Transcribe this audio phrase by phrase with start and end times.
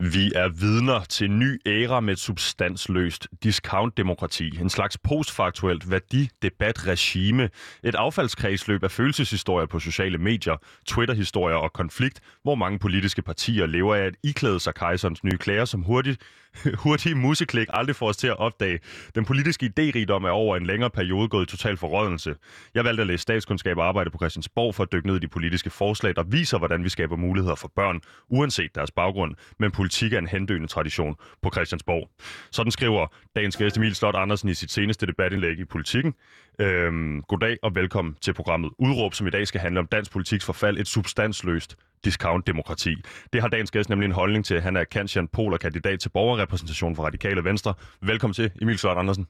[0.00, 4.58] Vi er vidner til en ny æra med et substansløst discount-demokrati.
[4.60, 7.50] En slags postfaktuelt værdidebatregime.
[7.82, 10.56] Et affaldskredsløb af følelseshistorier på sociale medier,
[10.86, 15.64] Twitter-historier og konflikt, hvor mange politiske partier lever af at iklæde sig kejserens nye klæder,
[15.64, 16.22] som hurtigt
[16.84, 18.78] hurtige museklik aldrig får os til at opdage.
[19.14, 22.34] Den politiske idérigdom er over en længere periode gået i total forrådnelse.
[22.74, 25.28] Jeg valgte at læse statskundskab og arbejde på Christiansborg for at dykke ned i de
[25.28, 29.34] politiske forslag, der viser, hvordan vi skaber muligheder for børn, uanset deres baggrund.
[29.58, 32.10] Men politik er en hendøende tradition på Christiansborg.
[32.50, 33.06] Sådan skriver
[33.36, 36.14] dagens gæst Emil Slot Andersen i sit seneste debatindlæg i Politikken.
[36.60, 40.44] Øhm, goddag og velkommen til programmet Udråb, som i dag skal handle om dansk politiks
[40.44, 42.94] forfald, et substansløst discount-demokrati.
[43.32, 44.60] Det har dagens gæst nemlig en holdning til.
[44.60, 47.74] Han er Kantian Pol og kandidat til borgerrepræsentation for Radikale Venstre.
[48.00, 49.26] Velkommen til, Emil Slot Andersen.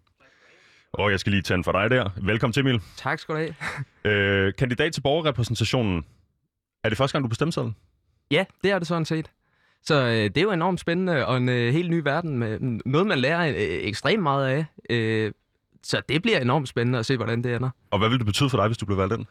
[0.93, 2.11] Og jeg skal lige tænde for dig der.
[2.23, 2.81] Velkommen til, Emil.
[2.97, 3.55] Tak skal du have.
[4.05, 6.05] Øh, kandidat til borgerrepræsentationen.
[6.85, 7.73] Er det første gang, du bestemte sig?
[8.31, 9.31] Ja, det er det sådan set.
[9.83, 13.07] Så øh, det er jo enormt spændende og en øh, helt ny verden med noget,
[13.07, 14.67] man lærer øh, ekstremt meget af.
[14.91, 15.33] Øh,
[15.83, 17.71] så det bliver enormt spændende at se, hvordan det ender.
[17.91, 19.27] Og hvad vil det betyde for dig, hvis du bliver valgt ind?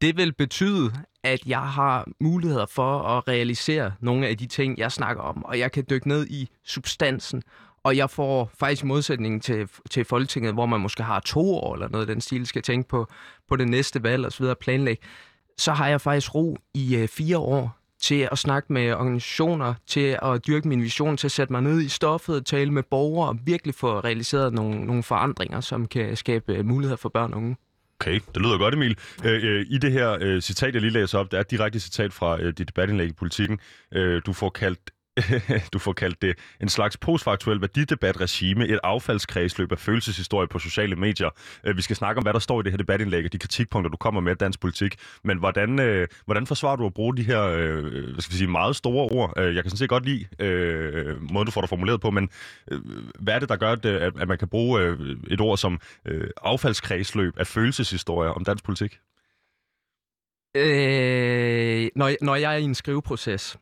[0.00, 4.92] Det vil betyde, at jeg har muligheder for at realisere nogle af de ting, jeg
[4.92, 7.42] snakker om, og jeg kan dykke ned i substansen,
[7.82, 11.88] og jeg får faktisk modsætning til, til Folketinget, hvor man måske har to år eller
[11.88, 13.06] noget den stil, skal tænke på,
[13.48, 15.02] på det næste valg og så videre planlægge,
[15.58, 20.18] så har jeg faktisk ro i øh, fire år til at snakke med organisationer, til
[20.22, 23.38] at dyrke min vision, til at sætte mig ned i stoffet, tale med borgere og
[23.44, 27.56] virkelig få realiseret nogle, nogle forandringer, som kan skabe øh, muligheder for børn og unge.
[28.00, 28.98] Okay, det lyder godt, Emil.
[29.24, 31.80] Øh, øh, I det her øh, citat, jeg lige læser op, der er et direkte
[31.80, 33.58] citat fra øh, dit debatindlæg i politikken.
[33.94, 34.90] Øh, du får kaldt
[35.72, 41.30] du får kaldt det en slags postfaktuel værdidebatregime, et affaldskredsløb af følelseshistorie på sociale medier.
[41.64, 43.90] Øh, vi skal snakke om, hvad der står i det her debatindlæg, og de kritikpunkter,
[43.90, 44.96] du kommer med af dansk politik.
[45.24, 48.48] Men hvordan, øh, hvordan forsvarer du at bruge de her øh, hvad skal vi sige,
[48.48, 49.32] meget store ord?
[49.38, 52.28] Øh, jeg kan sådan set godt lide øh, måden, du får det formuleret på, men
[52.70, 52.80] øh,
[53.20, 55.80] hvad er det, der gør, at, øh, at man kan bruge øh, et ord som
[56.06, 58.98] øh, affaldskredsløb af følelseshistorie om dansk politik?
[60.56, 63.56] Øh, når, når jeg er i en skriveproces,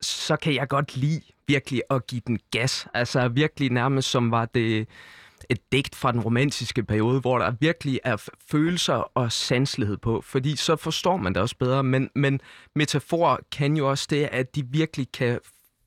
[0.00, 2.86] så kan jeg godt lide virkelig at give den gas.
[2.94, 4.88] Altså virkelig nærmest som var det
[5.50, 10.56] et digt fra den romantiske periode, hvor der virkelig er følelser og sanslighed på, fordi
[10.56, 11.82] så forstår man det også bedre.
[11.84, 12.40] Men, men
[12.74, 15.40] metafor kan jo også det, at de virkelig kan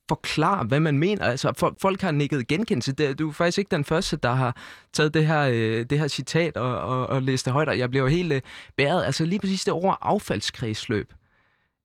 [0.09, 1.26] forklare, hvad man mener.
[1.26, 2.91] Altså, for, folk har nikket genkendelse.
[2.91, 4.56] Det, du er faktisk ikke den første, der har
[4.94, 7.90] taget det her, øh, det her citat og, og, og læst det højt, og jeg
[7.90, 8.41] bliver jo helt øh,
[8.78, 9.06] bæret.
[9.06, 11.14] Altså lige præcis det ord affaldskredsløb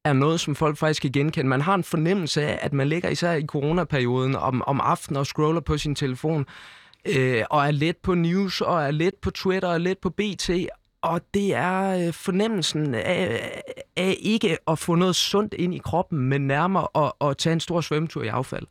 [0.05, 1.49] er noget, som folk faktisk kan genkende.
[1.49, 5.27] Man har en fornemmelse af, at man ligger især i coronaperioden om, om aftenen og
[5.27, 6.47] scroller på sin telefon,
[7.17, 10.11] øh, og er let på news, og er let på Twitter, og er let på
[10.11, 10.51] BT,
[11.03, 13.51] og det er øh, fornemmelsen af,
[13.97, 17.61] af ikke at få noget sundt ind i kroppen, men nærmere at, at tage en
[17.61, 18.67] stor svømmetur i affald.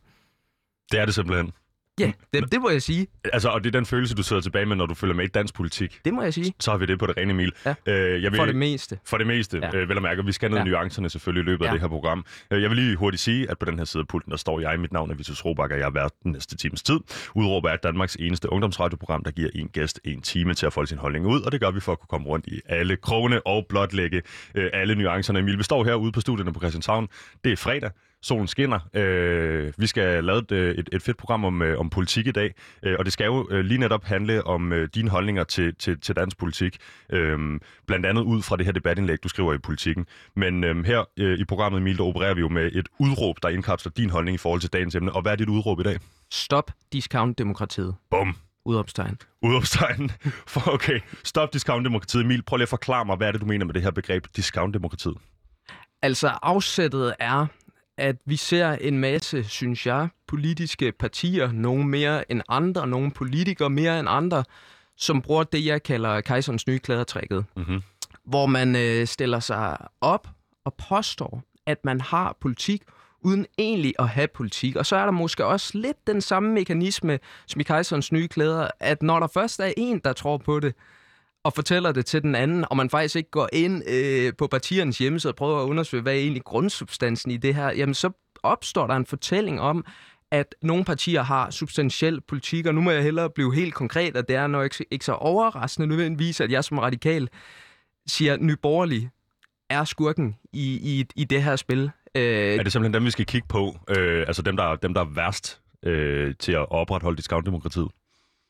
[0.92, 1.52] Det er det simpelthen.
[2.00, 3.06] Ja, det, det må jeg sige.
[3.32, 5.28] Altså, og det er den følelse, du sidder tilbage med, når du følger med i
[5.28, 6.00] dansk politik.
[6.04, 6.54] Det må jeg sige.
[6.60, 7.52] Så har vi det på det rene, Emil.
[7.66, 7.74] Ja.
[7.86, 8.98] Øh, jeg vil, for det meste.
[9.04, 9.78] For det meste, ja.
[9.78, 10.24] øh, vel at mærke.
[10.24, 10.64] Vi skal ned ja.
[10.64, 11.70] nuancerne selvfølgelig i løbet ja.
[11.70, 12.24] af det her program.
[12.50, 14.60] Øh, jeg vil lige hurtigt sige, at på den her side af pulten, der står
[14.60, 14.80] jeg.
[14.80, 17.00] Mit navn er Vitus Robak, og jeg været den næste times tid.
[17.34, 20.98] Udråber er Danmarks eneste ungdomsradioprogram, der giver en gæst en time til at folde sin
[20.98, 23.66] holdning ud, og det gør vi for at kunne komme rundt i alle krone og
[23.68, 24.22] blotlægge
[24.54, 25.38] øh, alle nuancerne.
[25.38, 27.08] Emil, vi står herude på studierne på Christianshavn.
[27.44, 27.90] Det er fredag
[28.24, 28.80] solen skinner.
[28.94, 32.54] Øh, vi skal lave et, et, et fedt program om, øh, om politik i dag,
[32.82, 36.00] øh, og det skal jo øh, lige netop handle om øh, dine holdninger til, til,
[36.00, 36.78] til dansk politik.
[37.10, 37.38] Øh,
[37.86, 40.06] blandt andet ud fra det her debatindlæg, du skriver i politikken.
[40.36, 43.48] Men øh, her øh, i programmet, Emil, der opererer vi jo med et udråb, der
[43.48, 45.12] indkapsler din holdning i forhold til dagens emne.
[45.12, 45.98] Og hvad er dit udråb i dag?
[46.30, 47.94] Stop discount-demokratiet.
[48.10, 48.36] Bum.
[48.66, 49.18] Udopstegn.
[49.42, 50.10] Udopstegn.
[50.52, 52.24] For okay, stop discount-demokratiet.
[52.24, 54.26] Emil, prøv lige at forklare mig, hvad er det, du mener med det her begreb
[54.36, 55.16] discount-demokratiet?
[56.02, 57.46] Altså, afsættet er,
[57.98, 63.70] at vi ser en masse, synes jeg, politiske partier, nogle mere end andre, nogle politikere
[63.70, 64.44] mere end andre,
[64.96, 67.44] som bruger det, jeg kalder kejserens nye klædertrækket.
[67.56, 67.82] Mm-hmm.
[68.24, 70.28] Hvor man øh, stiller sig op
[70.64, 72.82] og påstår, at man har politik,
[73.20, 74.76] uden egentlig at have politik.
[74.76, 78.68] Og så er der måske også lidt den samme mekanisme som i kejserens nye klæder,
[78.80, 80.74] at når der først er en, der tror på det,
[81.44, 84.98] og fortæller det til den anden, og man faktisk ikke går ind øh, på partiernes
[84.98, 88.10] hjemmeside og prøver at undersøge, hvad er egentlig grundsubstansen i det her, jamen så
[88.42, 89.84] opstår der en fortælling om,
[90.30, 94.28] at nogle partier har substantiel politik, og nu må jeg hellere blive helt konkret, at
[94.28, 97.28] det er nok ikke, ikke så overraskende nødvendigvis, at jeg som radikal
[98.06, 99.10] siger, at nyborgerlig
[99.70, 101.90] er skurken i, i, i det her spil.
[102.14, 103.76] Øh, er det simpelthen dem, vi skal kigge på?
[103.90, 107.88] Øh, altså dem, der, dem, der er værst øh, til at opretholde discountdemokratiet?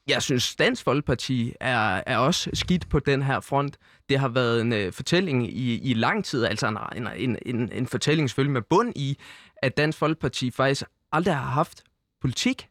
[0.09, 3.77] Jeg synes, Dansk Folkeparti er, er også skidt på den her front.
[4.09, 7.87] Det har været en øh, fortælling i, i lang tid, altså en, en, en, en
[7.87, 9.19] fortælling selvfølgelig med bund i,
[9.57, 11.83] at Dansk Folkeparti faktisk aldrig har haft
[12.21, 12.69] politik.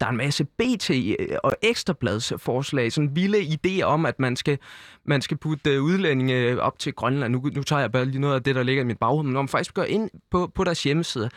[0.00, 4.58] Der er en masse BT øh, og ekstrabladsforslag, sådan vilde idéer om, at man skal,
[5.04, 7.32] man skal putte øh, udlændinge op til Grønland.
[7.32, 9.32] Nu, nu tager jeg bare lige noget af det, der ligger i mit baghoved, men
[9.32, 11.30] når man faktisk går ind på, på deres hjemmeside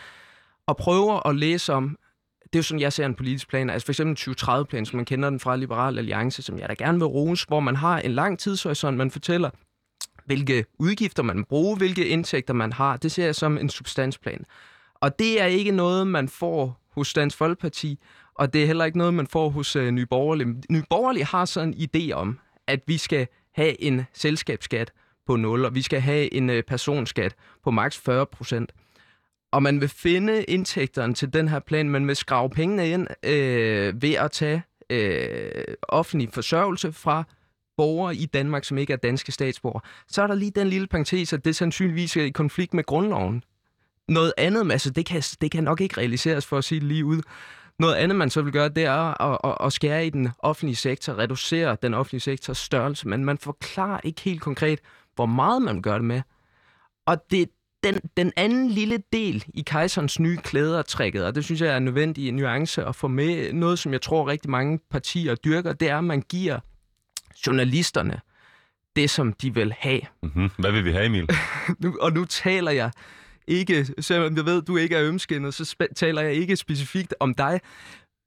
[0.67, 1.97] og prøver at læse om,
[2.53, 4.95] det er jo sådan, jeg ser en politisk plan, altså for eksempel en 2030-plan, som
[4.95, 8.00] man kender den fra Liberal Alliance, som jeg da gerne vil rose, hvor man har
[8.00, 9.50] en lang tidshorisont, man fortæller,
[10.25, 12.98] hvilke udgifter man bruger, hvilke indtægter man har.
[12.98, 14.45] Det ser jeg som en substansplan.
[14.95, 18.00] Og det er ikke noget, man får hos Dansk Folkeparti,
[18.36, 20.63] og det er heller ikke noget, man får hos uh, Nye Borgerlige.
[20.69, 24.92] Nye Borgerlige har sådan en idé om, at vi skal have en selskabsskat
[25.27, 28.71] på 0, og vi skal have en uh, personskat på maks 40 procent.
[29.51, 34.01] Og man vil finde indtægterne til den her plan, man vil skrave pengene ind øh,
[34.01, 37.24] ved at tage øh, offentlig forsørgelse fra
[37.77, 39.81] borgere i Danmark, som ikke er danske statsborgere.
[40.07, 43.44] Så er der lige den lille parentes, at det sandsynligvis er i konflikt med grundloven.
[44.07, 47.06] Noget andet, altså det kan, det kan nok ikke realiseres for at sige det lige
[47.06, 47.21] ud.
[47.80, 50.75] Noget andet, man så vil gøre, det er at, at, at skære i den offentlige
[50.75, 54.80] sektor, reducere den offentlige sektors størrelse, men man forklarer ikke helt konkret,
[55.15, 56.21] hvor meget man gør det med.
[57.06, 57.50] Og det,
[57.83, 61.77] den, den anden lille del i kejserens nye klæder trækket, og det synes jeg er
[61.77, 65.89] en nødvendig nuance at få med, noget som jeg tror rigtig mange partier dyrker, det
[65.89, 66.59] er, at man giver
[67.47, 68.19] journalisterne
[68.95, 70.01] det, som de vil have.
[70.23, 70.49] Mm-hmm.
[70.57, 71.29] Hvad vil vi have, Emil?
[71.83, 72.91] nu, og nu taler jeg
[73.47, 77.33] ikke, selvom jeg ved, du ikke er ømskinnet, så sp- taler jeg ikke specifikt om
[77.33, 77.59] dig,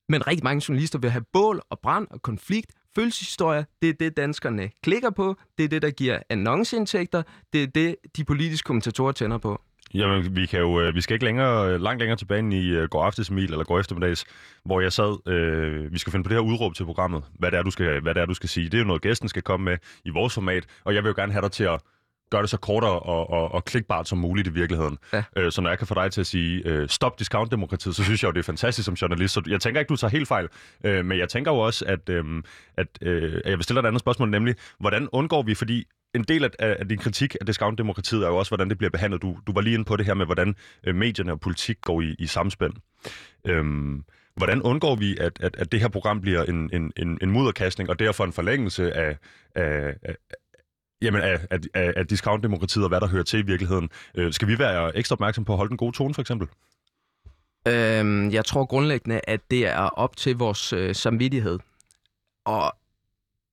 [0.09, 4.17] men rigtig mange journalister vil have bål og brand og konflikt, Følelseshistorie, det er det,
[4.17, 7.23] danskerne klikker på, det er det, der giver annonceindtægter.
[7.53, 9.61] det er det, de politiske kommentatorer tænder på.
[9.95, 12.85] Jamen, vi, kan jo, øh, vi skal ikke længere, langt længere tilbage end i uh,
[12.85, 14.25] går aftes, Emil, eller går eftermiddags,
[14.65, 17.59] hvor jeg sad, øh, vi skal finde på det her udråb til programmet, hvad det,
[17.59, 18.65] er, du skal, hvad det er, du skal sige.
[18.65, 21.15] Det er jo noget, gæsten skal komme med i vores format, og jeg vil jo
[21.17, 21.81] gerne have dig til at
[22.31, 24.99] gøre det så kortere og, og, og klikbart som muligt i virkeligheden.
[25.13, 25.23] Ja.
[25.37, 28.23] Øh, så når jeg kan få dig til at sige, øh, stop discount-demokratiet, så synes
[28.23, 29.35] jeg jo, det er fantastisk som journalist.
[29.35, 30.49] Så jeg tænker ikke, du tager helt fejl,
[30.85, 32.25] øh, men jeg tænker jo også, at, øh,
[32.77, 35.85] at øh, jeg vil stille dig et andet spørgsmål, nemlig, hvordan undgår vi, fordi
[36.15, 39.23] en del af, af din kritik af discount-demokratiet er jo også, hvordan det bliver behandlet.
[39.23, 40.55] Du, du var lige inde på det her med, hvordan
[40.87, 42.71] øh, medierne og politik går i, i samspil.
[43.47, 44.05] Øhm,
[44.37, 47.91] hvordan undgår vi, at, at, at det her program bliver en, en, en, en mudderkastning,
[47.91, 49.17] og derfor en forlængelse af,
[49.55, 50.17] af, af,
[51.05, 53.91] Jamen, af, af, af, af discount-demokratiet og hvad der hører til i virkeligheden.
[54.15, 56.49] Øh, skal vi være ekstra opmærksom på at holde den gode tone, for eksempel?
[57.69, 61.59] Øhm, jeg tror grundlæggende, at det er op til vores øh, samvittighed.
[62.45, 62.73] Og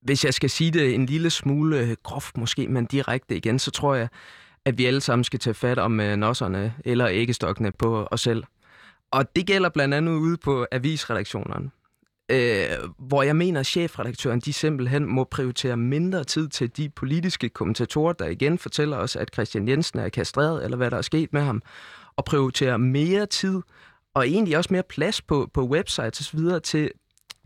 [0.01, 3.71] hvis jeg skal sige det en lille smule øh, groft måske, men direkte igen, så
[3.71, 4.07] tror jeg,
[4.65, 8.43] at vi alle sammen skal tage fat om øh, nosserne eller æggestokkene på os selv.
[9.11, 11.71] Og det gælder blandt andet ude på avisredaktionerne
[12.31, 17.49] øh, hvor jeg mener, at chefredaktøren de simpelthen må prioritere mindre tid til de politiske
[17.49, 21.33] kommentatorer, der igen fortæller os, at Christian Jensen er kastreret, eller hvad der er sket
[21.33, 21.61] med ham,
[22.15, 23.61] og prioritere mere tid
[24.13, 26.39] og egentlig også mere plads på, på websites osv.
[26.63, 26.91] til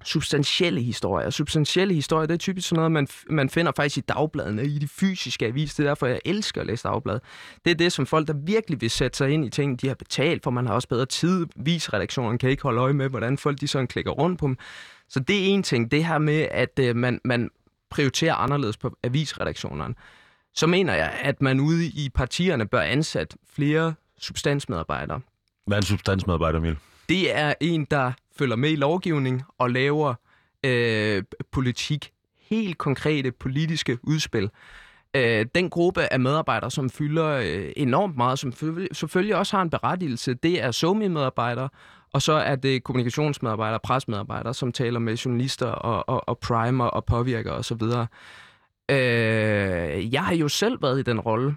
[0.05, 1.29] substantielle historier.
[1.29, 4.87] Substantielle historier, det er typisk sådan noget, man, man finder faktisk i dagbladene, i de
[4.87, 5.75] fysiske aviser.
[5.75, 7.19] Det er derfor, jeg elsker at læse dagblad.
[7.65, 9.95] Det er det, som folk, der virkelig vil sætte sig ind i ting, de har
[9.95, 11.47] betalt, for man har også bedre tid.
[11.55, 14.57] Visredaktionen kan ikke holde øje med, hvordan folk de sådan klikker rundt på dem.
[15.09, 15.91] Så det er en ting.
[15.91, 17.49] Det her med, at øh, man, man
[17.89, 19.95] prioriterer anderledes på avisredaktionerne.
[20.55, 25.21] Så mener jeg, at man ude i partierne bør ansætte flere substansmedarbejdere.
[25.67, 26.77] Hvad er en substansmedarbejder, Emil?
[27.09, 30.13] Det er en, der følger med i lovgivning og laver
[30.65, 32.11] øh, politik.
[32.39, 34.49] Helt konkrete politiske udspil.
[35.15, 38.53] Øh, den gruppe af medarbejdere, som fylder øh, enormt meget, som
[38.91, 41.69] selvfølgelig også har en berettigelse, det er SOMI-medarbejdere,
[42.13, 47.05] og så er det kommunikationsmedarbejdere, presmedarbejdere, som taler med journalister og, og, og primer og
[47.05, 47.81] påvirker osv.
[48.89, 51.55] Øh, jeg har jo selv været i den rolle.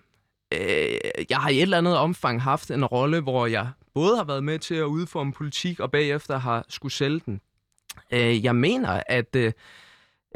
[0.55, 0.99] Øh,
[1.31, 4.45] jeg har i et eller andet omfang haft en rolle, hvor jeg både har været
[4.45, 7.40] med til at udforme politik, og bagefter har skulle sælge den.
[8.11, 9.52] Øh, jeg mener, at øh,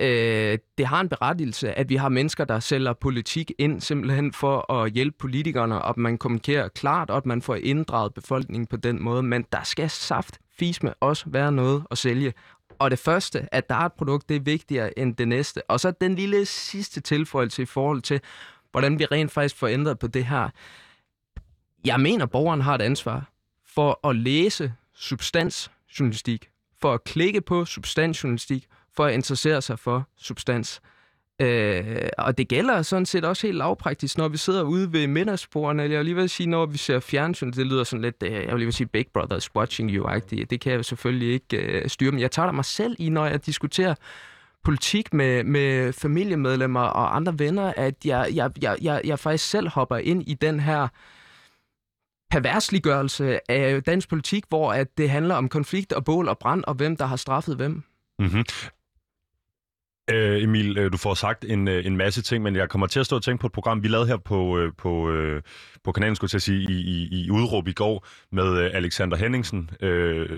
[0.01, 4.73] øh, det har en berettigelse, at vi har mennesker, der sælger politik ind, simpelthen for
[4.73, 8.77] at hjælpe politikerne, og at man kommunikerer klart, og at man får inddraget befolkningen på
[8.77, 9.23] den måde.
[9.23, 12.33] Men der skal saft fisme også være noget at sælge.
[12.79, 15.71] Og det første, at der er et produkt, det er vigtigere end det næste.
[15.71, 18.21] Og så den lille sidste tilføjelse i forhold til,
[18.73, 20.49] hvordan vi rent faktisk får ændret på det her.
[21.85, 23.31] Jeg mener, at borgeren har et ansvar
[23.67, 26.51] for at læse substansjournalistik,
[26.81, 30.81] for at klikke på substansjournalistik, for at interessere sig for substans.
[31.41, 35.83] Øh, og det gælder sådan set også helt lavpraktisk, når vi sidder ude ved middagsbordene,
[35.83, 38.33] eller jeg vil lige vil sige, når vi ser fjernsyn, det lyder sådan lidt, øh,
[38.33, 40.45] jeg vil lige sige Big Brothers watching you-agtigt.
[40.51, 43.47] Det kan jeg selvfølgelig ikke øh, styre, men jeg tager mig selv i, når jeg
[43.47, 43.95] diskuterer
[44.65, 49.69] politik med, med familiemedlemmer og andre venner, at jeg, jeg, jeg, jeg, jeg faktisk selv
[49.69, 50.89] hopper ind i den her
[52.31, 56.75] perversliggørelse af dansk politik, hvor at det handler om konflikt og bål og brand, og
[56.75, 57.83] hvem der har straffet hvem.
[58.19, 58.45] Mm-hmm.
[60.13, 63.01] Øh, Emil, øh, du får sagt en, øh, en masse ting, men jeg kommer til
[63.01, 65.13] at stå og tænke på et program, vi lavede her på, øh, på,
[65.85, 70.29] på kanalen, skulle jeg sige, i, i, i udråb i går med Alexander Henningsen, øh,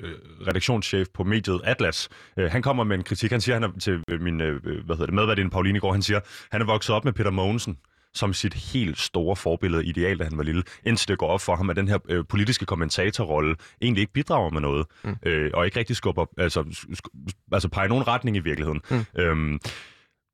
[0.48, 2.08] redaktionschef på mediet Atlas.
[2.36, 3.30] Øh, han kommer med en kritik.
[3.30, 6.02] Han siger, han er til min øh, hvad hedder det, medvært, Pauline i går, han
[6.02, 6.20] siger,
[6.52, 7.76] han er vokset op med Peter Mogensen
[8.14, 11.56] som sit helt store forbillede ideal, da han var lille, indtil det går op for
[11.56, 15.16] ham, at den her øh, politiske kommentatorrolle egentlig ikke bidrager med noget, mm.
[15.26, 18.80] øh, og ikke rigtig skubber, altså, sk- altså peger nogen retning i virkeligheden.
[18.90, 19.04] Mm.
[19.18, 19.60] Øhm,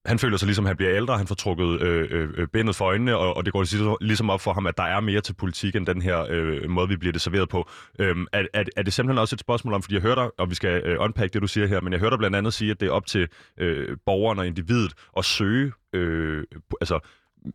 [0.06, 2.76] han føler sig ligesom, at han bliver ældre, han får trukket øh, øh, øh bindet
[2.76, 5.34] for øjnene, og, og det går ligesom op for ham, at der er mere til
[5.34, 7.68] politik end den her øh, måde, vi bliver det serveret på.
[7.98, 10.50] Øhm, er, er, er det simpelthen også et spørgsmål om, fordi jeg hørte dig, og
[10.50, 12.70] vi skal øh, unpack det, du siger her, men jeg hørte dig blandt andet sige,
[12.70, 16.44] at det er op til øh, borgeren og individet at søge øh,
[16.80, 17.00] altså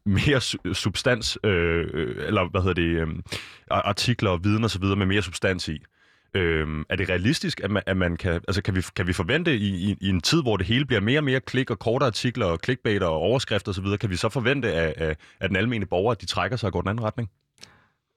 [0.06, 0.42] mere
[0.74, 1.88] substans, øh,
[2.28, 3.08] eller hvad hedder det, øh,
[3.70, 5.84] artikler og viden og så videre med mere substans i.
[6.34, 9.58] Øh, er det realistisk, at man, at man kan, altså kan vi, kan vi forvente
[9.58, 12.06] i, i, i en tid, hvor det hele bliver mere og mere klik og korte
[12.06, 15.90] artikler og clickbait og overskrifter osv., kan vi så forvente, at, at, at den almindelige
[15.90, 17.30] borger, at de trækker sig og går den anden retning?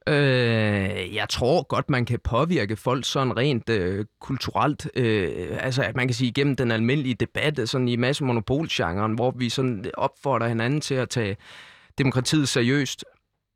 [0.09, 4.91] Øh, jeg tror godt, man kan påvirke folk sådan rent øh, kulturelt.
[4.95, 9.15] Øh, altså, at man kan sige igennem den almindelige debat, øh, sådan i masse monopolgenren,
[9.15, 11.37] hvor vi sådan opfordrer hinanden til at tage
[11.99, 13.05] demokratiet seriøst.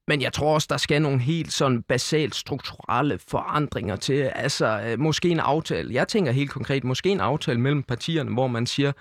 [0.08, 4.30] Men jeg tror også, der skal nogle helt sådan basalt strukturelle forandringer til.
[4.34, 5.94] Altså, øh, måske en aftale.
[5.94, 8.92] Jeg tænker helt konkret, måske en aftale mellem partierne, hvor man siger,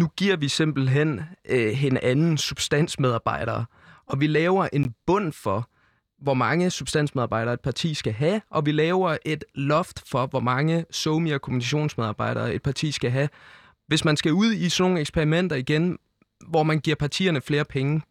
[0.00, 3.64] nu giver vi simpelthen øh, hinanden substansmedarbejdere,
[4.06, 5.68] og vi laver en bund for,
[6.24, 10.84] hvor mange substansmedarbejdere et parti skal have, og vi laver et loft for, hvor mange
[10.90, 13.28] somi- og kommunikationsmedarbejdere et parti skal have.
[13.86, 15.98] Hvis man skal ud i sådan nogle eksperimenter igen,
[16.48, 18.02] hvor man giver partierne flere penge,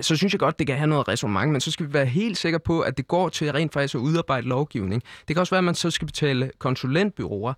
[0.00, 2.38] så synes jeg godt, det kan have noget resonemang, men så skal vi være helt
[2.38, 5.02] sikre på, at det går til rent faktisk at udarbejde lovgivning.
[5.28, 7.54] Det kan også være, at man så skal betale konsulentbyråer,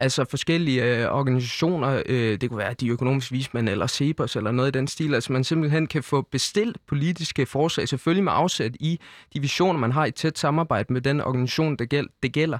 [0.00, 4.68] altså forskellige øh, organisationer, øh, det kunne være de økonomiske vismænd eller CEPOS eller noget
[4.76, 9.00] i den stil, altså man simpelthen kan få bestilt politiske forslag, selvfølgelig med afsæt i
[9.34, 12.58] de visioner, man har i tæt samarbejde med den organisation, det, gæld, det gælder.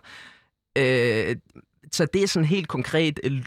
[0.78, 1.36] Øh,
[1.92, 3.42] så det er sådan helt konkret, øh,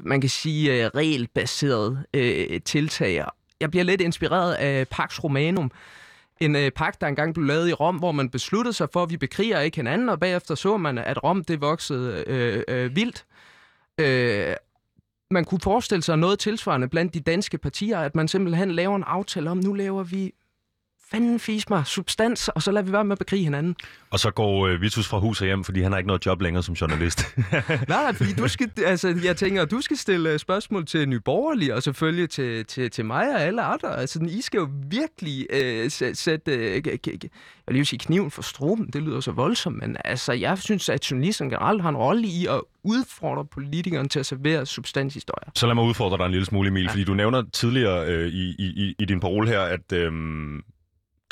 [0.00, 3.24] man kan sige, øh, regelbaseret øh, tiltag.
[3.60, 5.70] Jeg bliver lidt inspireret af Pax Romanum,
[6.40, 9.10] en øh, pagt, der engang blev lavet i Rom, hvor man besluttede sig for, at
[9.10, 13.24] vi bekriger ikke hinanden, og bagefter så man, at Rom det voksede øh, øh, vildt.
[14.00, 14.56] Øh,
[15.30, 19.04] man kunne forestille sig noget tilsvarende blandt de danske partier, at man simpelthen laver en
[19.04, 20.32] aftale om, nu laver vi
[21.12, 23.76] fanden fis mig substans, og så lader vi være med at bekrige hinanden.
[24.10, 26.62] Og så går øh, Vitus fra huset hjem, fordi han har ikke noget job længere
[26.62, 27.36] som journalist.
[27.52, 31.20] nej, nej, fordi du skal, altså, jeg tænker, du skal stille øh, spørgsmål til Nye
[31.20, 33.98] Borgerlige, og selvfølgelig til, til, til mig og alle andre.
[33.98, 37.08] Altså, I skal jo virkelig øh, sætte, øh, jeg
[37.66, 41.10] vil lige sige kniven for struben, det lyder så voldsomt, men altså, jeg synes, at
[41.10, 45.50] journalisten generelt har en rolle i at udfordre politikerne til at servere substanshistorier.
[45.54, 46.90] Så lad mig udfordre dig en lille smule, Emil, ja.
[46.90, 50.12] fordi du nævner tidligere øh, i, i, i din parole her, at øh,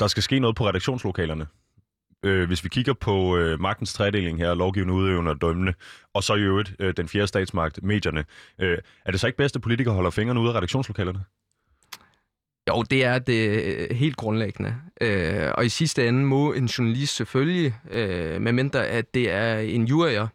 [0.01, 1.47] der skal ske noget på redaktionslokalerne.
[2.23, 5.73] Øh, hvis vi kigger på øh, magtens tredeling her, lovgivende, udøvende og dømmende,
[6.13, 8.25] og så i øvrigt øh, den fjerde statsmagt, medierne,
[8.59, 11.23] øh, er det så ikke bedst, at politikere holder fingrene ude af redaktionslokalerne?
[12.69, 14.75] Jo, det er det øh, helt grundlæggende.
[15.01, 19.85] Øh, og i sidste ende må en journalist selvfølgelig, øh, medmindre at det er en
[19.85, 20.27] jurier,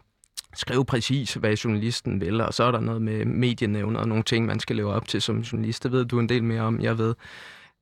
[0.54, 4.46] skrive præcis, hvad journalisten vil, og så er der noget med medienævner og nogle ting,
[4.46, 5.82] man skal leve op til som journalist.
[5.82, 7.14] Det ved du en del mere om, jeg ved.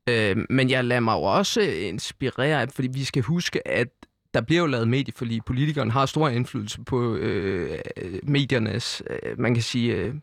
[0.08, 3.88] Øh, men jeg lader mig jo også øh, inspirere, fordi vi skal huske, at
[4.34, 5.44] der bliver jo lavet medieforlig.
[5.44, 7.78] Politikerne har stor indflydelse på øh,
[8.22, 10.14] mediernes, øh, man kan sige, øh,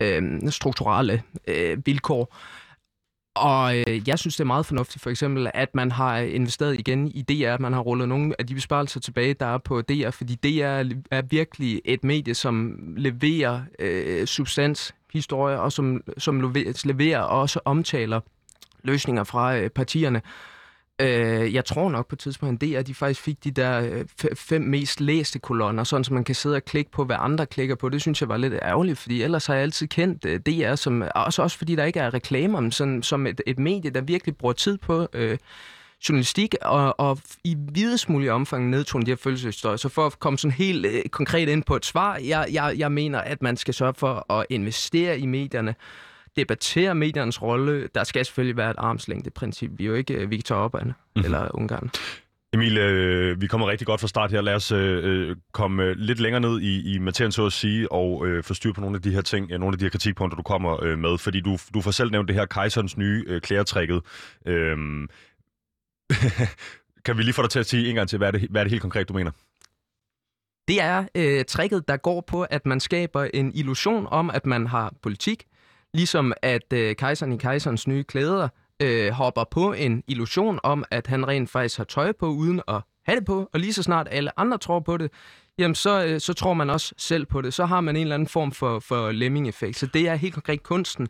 [0.00, 2.36] øh, strukturelle øh, vilkår.
[3.36, 7.08] Og øh, jeg synes, det er meget fornuftigt, for eksempel, at man har investeret igen
[7.08, 7.58] i DR.
[7.60, 11.22] Man har rullet nogle af de besparelser tilbage, der er på DR, fordi DR er
[11.22, 16.52] virkelig et medie, som leverer øh, substans, historie, og som, som
[16.84, 18.20] leverer også omtaler
[18.84, 20.22] løsninger fra øh, partierne.
[21.00, 23.80] Øh, jeg tror nok på et tidspunkt, at DR, at de faktisk fik de der
[23.80, 27.46] øh, fem mest læste kolonner, sådan så man kan sidde og klikke på, hvad andre
[27.46, 27.88] klikker på.
[27.88, 31.04] Det synes jeg var lidt ærgerligt, fordi ellers har jeg altid kendt øh, DR, som,
[31.14, 34.52] også, også fordi der ikke er reklamer, sådan, som et, et medie, der virkelig bruger
[34.52, 35.38] tid på øh,
[36.08, 39.76] journalistik, og, og i videst mulig omfang nedtone de her følelseshistorier.
[39.76, 42.92] Så for at komme sådan helt øh, konkret ind på et svar, jeg, jeg, jeg
[42.92, 45.74] mener, at man skal sørge for at investere i medierne,
[46.36, 47.88] debattere mediernes rolle.
[47.94, 49.70] Der skal selvfølgelig være et armslængdeprincip.
[49.78, 51.24] Vi er jo ikke øh, Viktor Orbán mm-hmm.
[51.24, 51.90] eller Ungarn.
[52.52, 54.40] Emil, øh, vi kommer rigtig godt fra start her.
[54.40, 57.92] Lad os øh, øh komme øh, lidt længere ned i, i materien, så at sige,
[57.92, 60.36] og øh, få styr på nogle af de her ting, nogle af de her kritikpunkter,
[60.36, 61.18] du kommer øh, med.
[61.18, 64.02] Fordi du, du får selv nævnt det her Kejserens nye øh, klærtrækket.
[64.46, 64.76] Øh,
[67.04, 68.60] Kan vi lige få dig til at sige en gang til, hvad er det, hvad
[68.60, 69.30] er det helt konkret, du mener?
[70.68, 74.66] Det er øh, tricket, der går på, at man skaber en illusion om, at man
[74.66, 75.44] har politik,
[75.94, 78.48] ligesom at øh, kejseren i kejserens nye klæder
[78.82, 82.80] øh, hopper på en illusion om, at han rent faktisk har tøj på, uden at
[83.06, 85.10] have det på, og lige så snart alle andre tror på det,
[85.58, 87.54] jamen så, øh, så tror man også selv på det.
[87.54, 89.76] Så har man en eller anden form for, for lemming-effekt.
[89.76, 91.08] Så det er helt konkret kunsten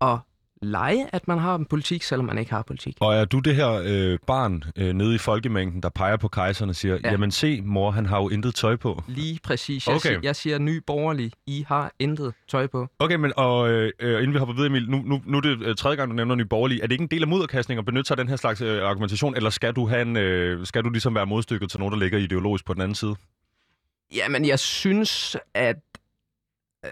[0.00, 0.18] at
[0.64, 2.96] lege, at man har en politik, selvom man ikke har politik.
[3.00, 6.68] Og er du det her øh, barn øh, nede i folkemængden, der peger på kejseren
[6.68, 7.10] og siger, ja.
[7.10, 9.02] jamen se, mor, han har jo intet tøj på?
[9.08, 9.86] Lige præcis.
[9.86, 10.08] Jeg, okay.
[10.08, 12.88] siger, jeg siger ny borgerlig, I har intet tøj på.
[12.98, 15.62] Okay, men og øh, øh inden vi hopper videre, Emil, nu, nu, nu er det
[15.62, 16.80] øh, tredje gang, du nævner ny borgerlig.
[16.82, 18.88] Er det ikke en del af mudderkastning at benytte sig af den her slags øh,
[18.88, 21.98] argumentation, eller skal du, have en, øh, skal du ligesom være modstykket til nogen, der
[21.98, 23.14] ligger ideologisk på den anden side?
[24.14, 25.76] Jamen, jeg synes, at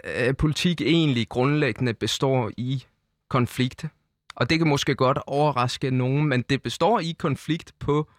[0.04, 2.84] øh, politik egentlig grundlæggende består i
[3.32, 3.84] konflikt.
[4.36, 8.10] Og det kan måske godt overraske nogen, men det består i konflikt på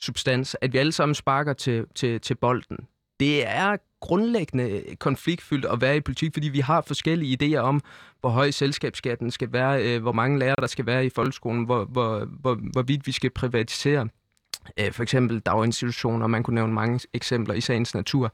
[0.00, 2.76] substans, at vi alle sammen sparker til, til, til bolden.
[3.20, 7.80] Det er grundlæggende konfliktfyldt at være i politik, fordi vi har forskellige idéer om,
[8.20, 11.84] hvor høj selskabsskatten skal være, øh, hvor mange lærere der skal være i folkeskolen, hvor,
[11.84, 14.08] hvor, hvor, hvorvidt vi skal privatisere
[14.80, 18.32] øh, for eksempel daginstitutioner, man kunne nævne mange eksempler i sagens natur.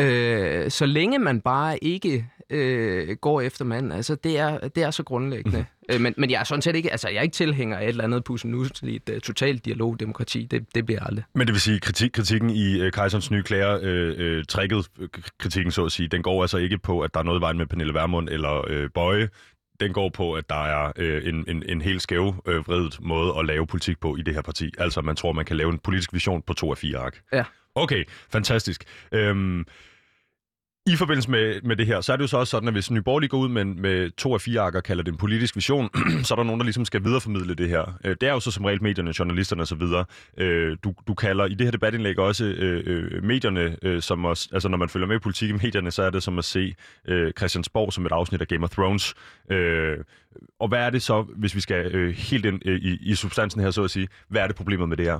[0.00, 4.90] Øh, så længe man bare ikke øh, går efter manden, altså det er, det er
[4.90, 5.64] så grundlæggende.
[5.92, 7.88] Øh, men, men jeg er sådan set ikke, altså jeg er ikke tilhænger af et
[7.88, 10.46] eller andet pussenusligt uh, totalt dialogdemokrati.
[10.50, 11.24] Det, det bliver aldrig.
[11.34, 14.86] Men det vil sige, kritik, kritikken i uh, Kajsons nye klæder, øh, øh, trækket
[15.38, 17.58] kritikken så at sige, den går altså ikke på, at der er noget i vejen
[17.58, 19.28] med Pernille Vermund eller øh, Bøje
[19.80, 23.34] den går på, at der er øh, en, en, en helt skæv øh, vredet måde
[23.38, 24.72] at lave politik på i det her parti.
[24.78, 27.20] Altså, man tror, man kan lave en politisk vision på to af fire ark.
[27.32, 27.44] Ja.
[27.74, 28.84] Okay, fantastisk.
[29.12, 29.64] Øhm,
[30.86, 32.90] i forbindelse med, med det her, så er det jo så også sådan, at hvis
[32.90, 35.90] Nye Borgerlige går ud med, med to af fire akker, kalder det en politisk vision,
[36.24, 37.98] så er der nogen, der ligesom skal videreformidle det her.
[38.04, 39.82] Øh, det er jo så som regel medierne, journalisterne osv.
[40.38, 44.48] Øh, du, du kalder i det her debatindlæg også øh, øh, medierne, øh, som også,
[44.52, 46.74] altså når man følger med i politik i medierne, så er det som at se
[47.08, 49.14] øh, Christiansborg som et afsnit af Game of Thrones.
[49.50, 49.98] Øh,
[50.60, 53.60] og hvad er det så, hvis vi skal øh, helt ind øh, i, i substansen
[53.60, 55.18] her, så at sige, hvad er det problemet med det her?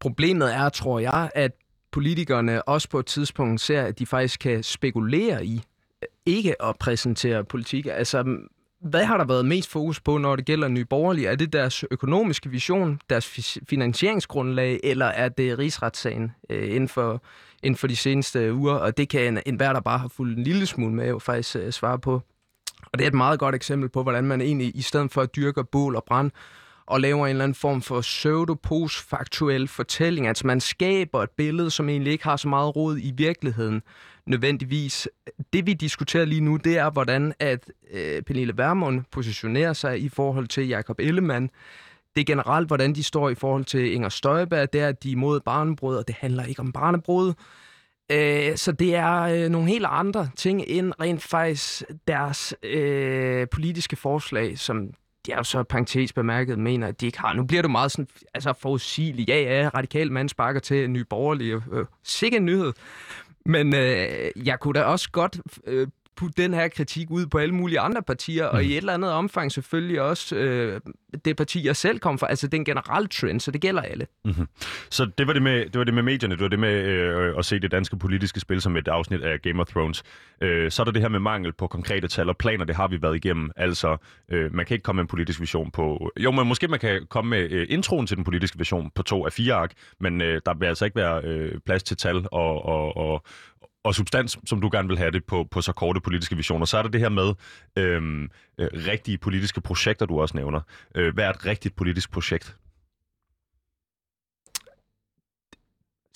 [0.00, 1.52] Problemet er, tror jeg, at
[1.92, 5.62] politikerne også på et tidspunkt ser, at de faktisk kan spekulere i
[6.02, 7.86] øh, ikke at præsentere politik.
[7.90, 8.36] Altså,
[8.80, 11.28] hvad har der været mest fokus på, når det gælder nye borgerlige?
[11.28, 17.22] Er det deres økonomiske vision, deres finansieringsgrundlag, eller er det rigsretssagen øh, inden, for,
[17.62, 18.74] inden for de seneste uger?
[18.74, 21.56] Og det kan en, enhver, der bare har fulgt en lille smule med, jo faktisk
[21.56, 22.22] øh, svare på.
[22.92, 25.36] Og det er et meget godt eksempel på, hvordan man egentlig, i stedet for at
[25.36, 26.30] dyrke bål og brand,
[26.90, 30.26] og laver en eller anden form for pseudo-postfaktuel fortælling.
[30.26, 33.82] Altså man skaber et billede, som egentlig ikke har så meget råd i virkeligheden
[34.26, 35.08] nødvendigvis.
[35.52, 40.08] Det vi diskuterer lige nu, det er, hvordan at øh, Pernille Vermund positionerer sig i
[40.08, 41.50] forhold til Jakob Ellemann.
[42.14, 44.72] Det er generelt, hvordan de står i forhold til Inger Støjberg.
[44.72, 47.32] Det er, at de er imod barnebrud, og det handler ikke om barnebrud.
[48.12, 53.96] Øh, så det er øh, nogle helt andre ting end rent faktisk deres øh, politiske
[53.96, 54.90] forslag, som
[55.30, 57.32] jeg jo så parentes bemærket, mener, at de ikke har.
[57.32, 59.28] Nu bliver det meget sådan, altså forudsigeligt.
[59.28, 61.52] Ja, ja, radikal mand sparker til en ny borgerlig.
[61.52, 62.72] Øh, øh sikke nyhed.
[63.46, 65.88] Men øh, jeg kunne da også godt øh,
[66.20, 68.56] putte den her kritik ud på alle mulige andre partier, mm.
[68.56, 68.72] og i mm.
[68.72, 70.80] et eller andet omfang selvfølgelig også øh,
[71.24, 72.26] det parti, jeg selv kom fra.
[72.28, 74.06] Altså den generelle trend, så det gælder alle.
[74.24, 74.48] Mm-hmm.
[74.90, 77.34] Så det var det, med, det var det med medierne, det var det med øh,
[77.38, 80.02] at se det danske politiske spil som et afsnit af Game of Thrones.
[80.42, 82.88] Øh, så er der det her med mangel på konkrete tal og planer, det har
[82.88, 83.50] vi været igennem.
[83.56, 83.96] Altså,
[84.28, 86.10] øh, man kan ikke komme med en politisk vision på...
[86.16, 89.26] Jo, men måske man kan komme med øh, introen til den politiske vision på to
[89.26, 92.64] af fire ark, men øh, der vil altså ikke være øh, plads til tal og,
[92.64, 93.24] og, og,
[93.84, 96.66] og substans, som du gerne vil have det på, på så korte politiske visioner.
[96.66, 97.34] Så er der det her med
[97.76, 100.60] øhm, øh, rigtige politiske projekter, du også nævner.
[100.94, 102.56] Øh, hvad er et rigtigt politisk projekt?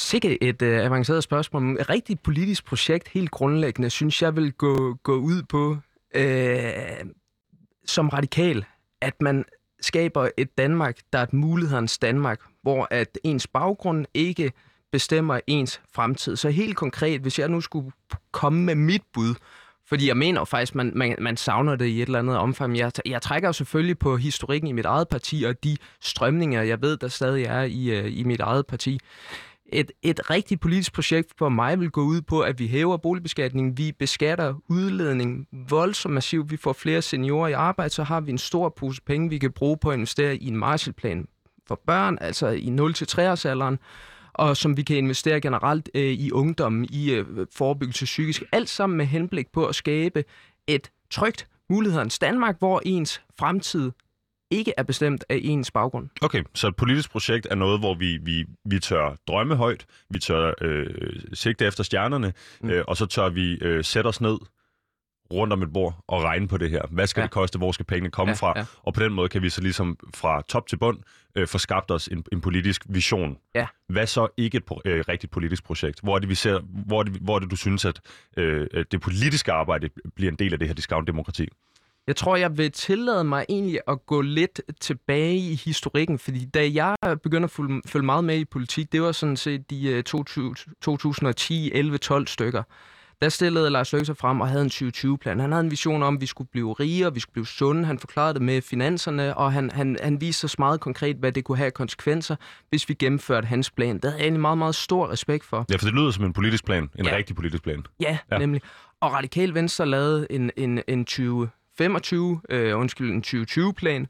[0.00, 1.80] Sikke et øh, avanceret spørgsmål.
[1.80, 5.76] Et rigtigt politisk projekt, helt grundlæggende, synes jeg vil gå, gå ud på
[6.14, 7.04] øh,
[7.86, 8.64] som radikal,
[9.00, 9.44] at man
[9.80, 14.52] skaber et Danmark, der er et mulighedens Danmark, hvor at ens baggrund ikke
[14.94, 16.36] bestemmer ens fremtid.
[16.36, 17.90] Så helt konkret, hvis jeg nu skulle
[18.32, 19.34] komme med mit bud,
[19.86, 22.78] fordi jeg mener faktisk, man, man, man savner det i et eller andet omfang.
[22.78, 26.82] Jeg, jeg trækker jo selvfølgelig på historikken i mit eget parti, og de strømninger, jeg
[26.82, 29.00] ved, der stadig er i, øh, i mit eget parti.
[29.66, 33.78] Et, et rigtigt politisk projekt for mig vil gå ud på, at vi hæver boligbeskatningen,
[33.78, 38.38] vi beskatter udledning voldsomt massivt, vi får flere seniorer i arbejde, så har vi en
[38.38, 41.26] stor pose penge, vi kan bruge på at investere i en Marshallplan
[41.68, 43.76] for børn, altså i 0-3-årsalderen
[44.34, 48.42] og som vi kan investere generelt øh, i ungdommen, i øh, forebyggelse psykisk.
[48.52, 50.24] Alt sammen med henblik på at skabe
[50.66, 53.90] et trygt mulighedens Danmark, hvor ens fremtid
[54.50, 56.08] ikke er bestemt af ens baggrund.
[56.22, 60.18] Okay, så et politisk projekt er noget, hvor vi, vi, vi tør drømme højt, vi
[60.18, 60.86] tør øh,
[61.32, 62.70] sigte efter stjernerne, mm.
[62.70, 64.36] øh, og så tør vi øh, sætte os ned
[65.32, 66.82] rundt om et bord og regne på det her.
[66.90, 67.24] Hvad skal ja.
[67.24, 67.58] det koste?
[67.58, 68.52] Hvor skal pengene komme ja, fra?
[68.56, 68.64] Ja.
[68.82, 70.98] Og på den måde kan vi så ligesom fra top til bund
[71.34, 73.36] øh, få skabt os en, en politisk vision.
[73.54, 73.66] Ja.
[73.88, 76.00] Hvad så ikke et øh, rigtigt politisk projekt?
[76.00, 78.00] Hvor er det, vi ser, hvor er det, hvor er det du synes, at
[78.36, 81.48] øh, det politiske arbejde bliver en del af det her discount-demokrati?
[82.06, 86.70] Jeg tror, jeg vil tillade mig egentlig at gå lidt tilbage i historikken, fordi da
[86.74, 91.98] jeg begyndte at følge meget med i politik, det var sådan set de 2010, 11,
[91.98, 92.62] 12 stykker.
[93.24, 95.40] Der stillede Lars Løkke sig frem og havde en 2020-plan.
[95.40, 97.84] Han havde en vision om, at vi skulle blive rigere, vi skulle blive sunde.
[97.84, 101.44] Han forklarede det med finanserne, og han, han, han viste os meget konkret, hvad det
[101.44, 102.36] kunne have konsekvenser,
[102.68, 103.94] hvis vi gennemførte hans plan.
[103.94, 105.66] Det havde jeg egentlig meget, meget stor respekt for.
[105.70, 106.90] Ja, for det lyder som en politisk plan.
[106.98, 107.16] En ja.
[107.16, 107.86] rigtig politisk plan.
[108.00, 108.62] Ja, ja, nemlig.
[109.00, 114.06] Og Radikal Venstre lavede en, en, en 2025, øh, undskyld, en 2020-plan,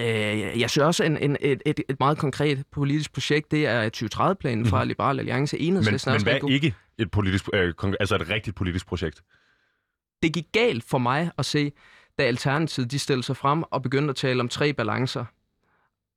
[0.00, 3.90] Øh, jeg synes også, en, en, et, et, et meget konkret politisk projekt, det er
[3.96, 4.88] 2030-planen fra mm.
[4.88, 5.58] Liberal Alliance.
[5.58, 9.22] Enhedslisten men, men hvad er ikke et, politisk, øh, altså et rigtigt politisk projekt?
[10.22, 11.72] Det gik galt for mig at se,
[12.18, 15.24] da Alternativet de stillede sig frem og begyndte at tale om tre balancer.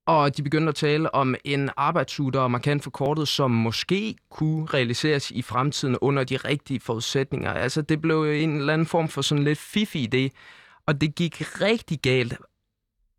[0.07, 4.65] Og de begyndte at tale om en arbejdsuge, der var markant forkortet, som måske kunne
[4.65, 7.53] realiseres i fremtiden under de rigtige forudsætninger.
[7.53, 10.38] Altså, det blev en eller anden form for sådan lidt fifi idé,
[10.85, 12.38] og det gik rigtig galt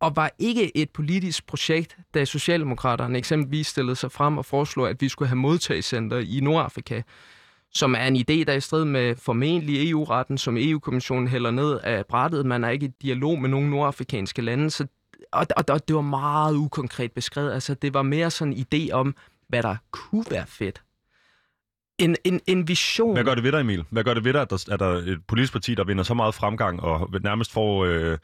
[0.00, 5.00] og var ikke et politisk projekt, da Socialdemokraterne eksempelvis stillede sig frem og foreslog, at
[5.00, 7.02] vi skulle have modtagscenter i Nordafrika,
[7.74, 11.80] som er en idé, der er i strid med formentlig EU-retten, som EU-kommissionen hælder ned
[11.82, 12.46] af brættet.
[12.46, 14.86] Man er ikke i dialog med nogen nordafrikanske lande, så,
[15.32, 17.52] og, og, og det var meget ukonkret beskrevet.
[17.52, 19.14] Altså, det var mere sådan en idé om,
[19.48, 20.82] hvad der kunne være fedt.
[21.98, 23.12] En, en, en vision.
[23.12, 23.84] Hvad gør det ved dig, Emil?
[23.90, 26.14] Hvad gør det ved dig, at der er der et politisk parti, der vinder så
[26.14, 27.84] meget fremgang og nærmest får...
[27.84, 28.18] Øh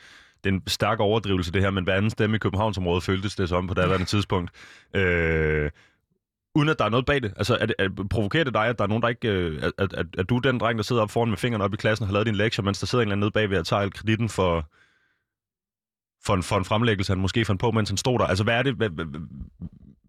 [0.44, 3.48] det er en stærk overdrivelse det her, men hver anden stemme i Københavnsområdet føltes det
[3.48, 4.50] som på det andet tidspunkt.
[4.94, 5.70] Øh,
[6.54, 7.32] uden at der er noget bag det.
[7.36, 9.28] Altså, er det, er, provokerer det dig, at der er nogen, der ikke...
[9.28, 11.76] Øh, at, at, at du den dreng, der sidder op foran med fingrene op i
[11.76, 13.66] klassen og har lavet din lektie, mens der sidder en eller anden nede bagved og
[13.66, 14.68] tager al kreditten for,
[16.24, 18.24] for, en, for en fremlæggelse, han måske fandt på, mens han stod der.
[18.24, 18.74] Altså, hvad er det...
[18.74, 18.88] Hvad,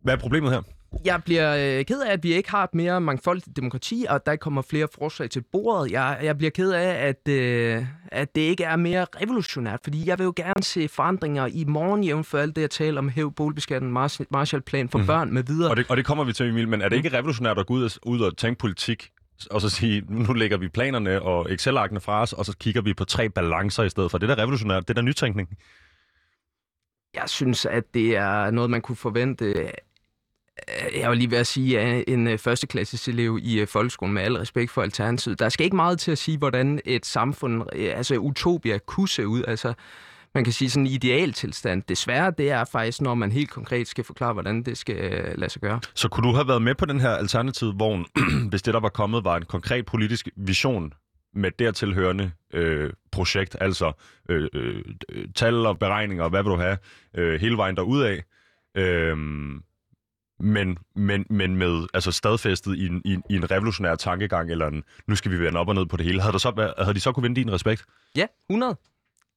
[0.04, 0.62] hvad er problemet her?
[1.06, 4.36] Jeg bliver øh, ked af, at vi ikke har et mere mangfoldigt demokrati, og der
[4.36, 5.91] kommer flere forslag til bordet.
[5.91, 10.19] Jeg, jeg bliver ked af, at, øh, at det ikke er mere revolutionært, fordi jeg
[10.19, 13.34] vil jo gerne se forandringer i morgen, jævn for alt det, jeg taler om hæv
[13.34, 13.91] boligbeskatten,
[14.32, 15.06] Marshallplan for mm.
[15.06, 15.69] børn med videre.
[15.69, 17.73] Og det, og det kommer vi til, Emil, men er det ikke revolutionært at gå
[17.73, 19.10] ud og, ud og tænke politik
[19.51, 22.93] og så sige, nu lægger vi planerne og Excel-arkene fra os, og så kigger vi
[22.93, 24.17] på tre balancer i stedet for.
[24.17, 25.49] Det er da revolutionært, det er da nytænkning.
[27.15, 29.71] Jeg synes, at det er noget, man kunne forvente
[30.69, 34.13] Øh, jeg vil lige ved at sige, at en øh, førsteklasses elev i øh, folkeskolen,
[34.13, 37.63] med al respekt for Alternativet, der skal ikke meget til at sige, hvordan et samfund,
[37.73, 39.43] øh, altså utopia, kunne se ud.
[39.47, 39.73] Altså,
[40.35, 41.83] man kan sige sådan en idealtilstand.
[41.89, 44.95] Desværre, det er faktisk, når man helt konkret skal forklare, hvordan det skal
[45.35, 45.79] lade sig gøre.
[45.93, 48.05] Så kunne du have været med på den her alternative vogn,
[48.49, 50.93] hvis det, der var kommet, var en konkret politisk vision
[51.35, 53.91] med dertilhørende øh, projekt, altså
[54.29, 54.83] øh, øh,
[55.35, 56.77] tal og beregninger, hvad vil du have,
[57.17, 58.19] øh, hele vejen derudad,
[58.77, 59.17] øh,
[60.43, 64.84] men, men, men med altså stadfæstet i en, i, i en revolutionær tankegang, eller en,
[65.08, 66.21] nu skal vi vende op og ned på det hele.
[66.21, 67.86] Havde, der så, havde de så kunne vinde din respekt?
[68.15, 68.75] Ja, 100.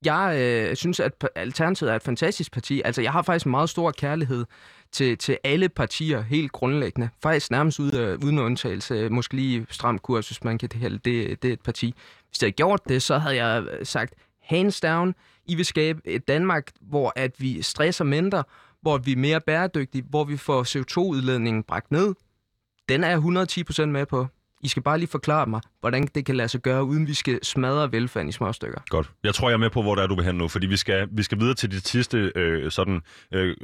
[0.04, 2.82] Jeg øh, synes, at Alternativet er et fantastisk parti.
[2.84, 4.44] Altså, jeg har faktisk en meget stor kærlighed
[4.92, 7.08] til, til alle partier, helt grundlæggende.
[7.22, 9.08] Faktisk nærmest ude, uden undtagelse.
[9.08, 11.94] Måske lige stram kurs, hvis man kan det, det, det er et parti.
[12.28, 15.14] Hvis jeg havde gjort det, så havde jeg sagt, hands down,
[15.46, 18.44] I vil skabe et Danmark, hvor at vi stresser mindre,
[18.86, 22.14] hvor vi er mere bæredygtige, hvor vi får CO2-udledningen bragt ned.
[22.88, 24.26] Den er jeg 110% med på.
[24.62, 27.38] I skal bare lige forklare mig, hvordan det kan lade sig gøre, uden vi skal
[27.42, 28.80] smadre velfærden i små stykker.
[28.88, 29.10] Godt.
[29.24, 30.76] Jeg tror, jeg er med på, hvor der er, du vil hen nu, fordi vi
[30.76, 33.00] skal, vi skal videre til det sidste øh, sådan,
[33.32, 33.56] øh,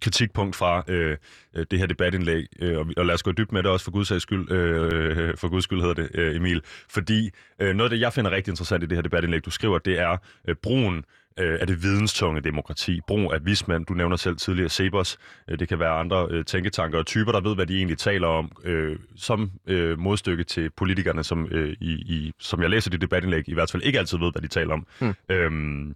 [0.00, 1.16] kritikpunkt fra øh,
[1.56, 3.92] øh, det her debatindlæg, øh, og, og lad os gå dybt med det også for
[3.92, 8.00] guds skyld, øh, for guds skyld hedder det, øh, Emil, fordi øh, noget af det,
[8.00, 10.16] jeg finder rigtig interessant i det her debatindlæg, du skriver, det er
[10.48, 11.04] øh, brugen
[11.40, 13.00] øh, af det videnstunge demokrati.
[13.06, 16.98] Brug af vismand, du nævner selv tidligere Sebers, øh, det kan være andre øh, tænketanker
[16.98, 21.24] og typer, der ved, hvad de egentlig taler om, øh, som øh, modstykke til politikerne,
[21.24, 24.32] som, øh, i, i, som jeg læser dit debatindlæg, i hvert fald ikke altid ved,
[24.32, 24.86] hvad de taler om.
[25.00, 25.14] Hmm.
[25.28, 25.94] Øhm,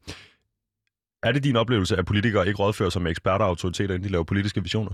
[1.23, 4.13] er det din oplevelse, at politikere ikke rådfører sig med eksperter og autoriteter, inden de
[4.13, 4.91] laver politiske visioner?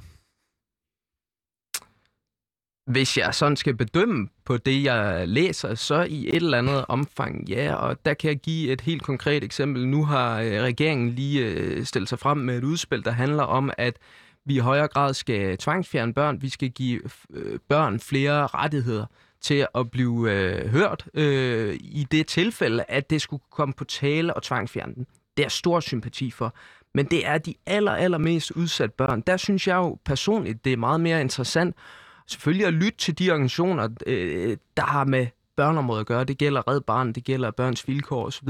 [2.91, 7.49] Hvis jeg sådan skal bedømme på det, jeg læser, så i et eller andet omfang,
[7.49, 7.75] ja.
[7.75, 9.89] Og der kan jeg give et helt konkret eksempel.
[9.89, 13.71] Nu har øh, regeringen lige øh, stillet sig frem med et udspil, der handler om,
[13.79, 13.99] at
[14.45, 16.43] vi i højere grad skal tvangsfjerne børn.
[16.43, 19.07] Vi skal give øh, børn flere rettigheder
[19.41, 24.35] til at blive øh, hørt øh, i det tilfælde, at det skulle komme på tale
[24.35, 25.07] og tvangsfjerne den.
[25.37, 26.55] Det er stor sympati for.
[26.95, 29.21] men det er de aller, aller mest udsatte børn.
[29.21, 31.77] Der synes jeg jo personligt, det er meget mere interessant
[32.27, 36.25] selvfølgelig at lytte til de organisationer, øh, der har med børneområdet at gøre.
[36.25, 38.49] Det gælder Red Barn, det gælder børns vilkår osv.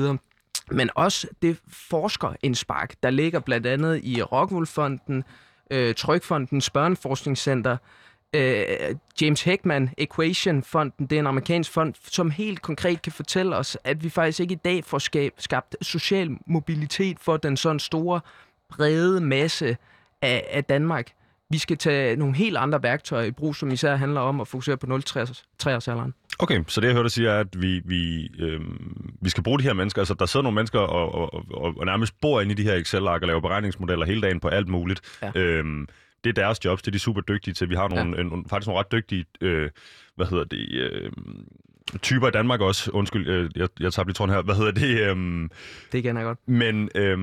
[0.70, 5.24] Men også det forskerindspark, der ligger blandt andet i Rockwool-fonden,
[5.70, 7.76] øh, Trykfondens Børneforskningscenter,
[8.34, 13.78] øh, James Heckman Equation-fonden, det er en amerikansk fond, som helt konkret kan fortælle os,
[13.84, 14.98] at vi faktisk ikke i dag får
[15.38, 18.20] skabt, social mobilitet for den sådan store,
[18.70, 19.76] brede masse
[20.22, 21.10] af, af Danmark.
[21.50, 24.76] Vi skal tage nogle helt andre værktøjer i brug, som især handler om at fokusere
[24.76, 26.12] på 0-3-årsalderen.
[26.38, 28.60] Okay, så det jeg hørte dig sige er, at vi, vi, øh,
[29.20, 30.00] vi skal bruge de her mennesker.
[30.00, 32.74] Altså, der sidder nogle mennesker og, og, og, og nærmest bor inde i de her
[32.74, 35.00] Excel-ark og laver beregningsmodeller hele dagen på alt muligt.
[35.22, 35.32] Ja.
[35.34, 35.88] Øhm,
[36.24, 37.70] det er deres jobs, det er de super dygtige til.
[37.70, 38.22] Vi har nogle, ja.
[38.22, 39.70] en, faktisk nogle ret dygtige, øh,
[40.16, 41.12] hvad hedder det, øh,
[42.02, 42.90] typer i Danmark også.
[42.90, 44.42] Undskyld, øh, jeg, jeg tager lige tråden her.
[44.42, 45.00] Hvad hedder det?
[45.00, 45.48] Øh,
[45.92, 46.38] det kan jeg godt.
[46.46, 47.18] Men øh,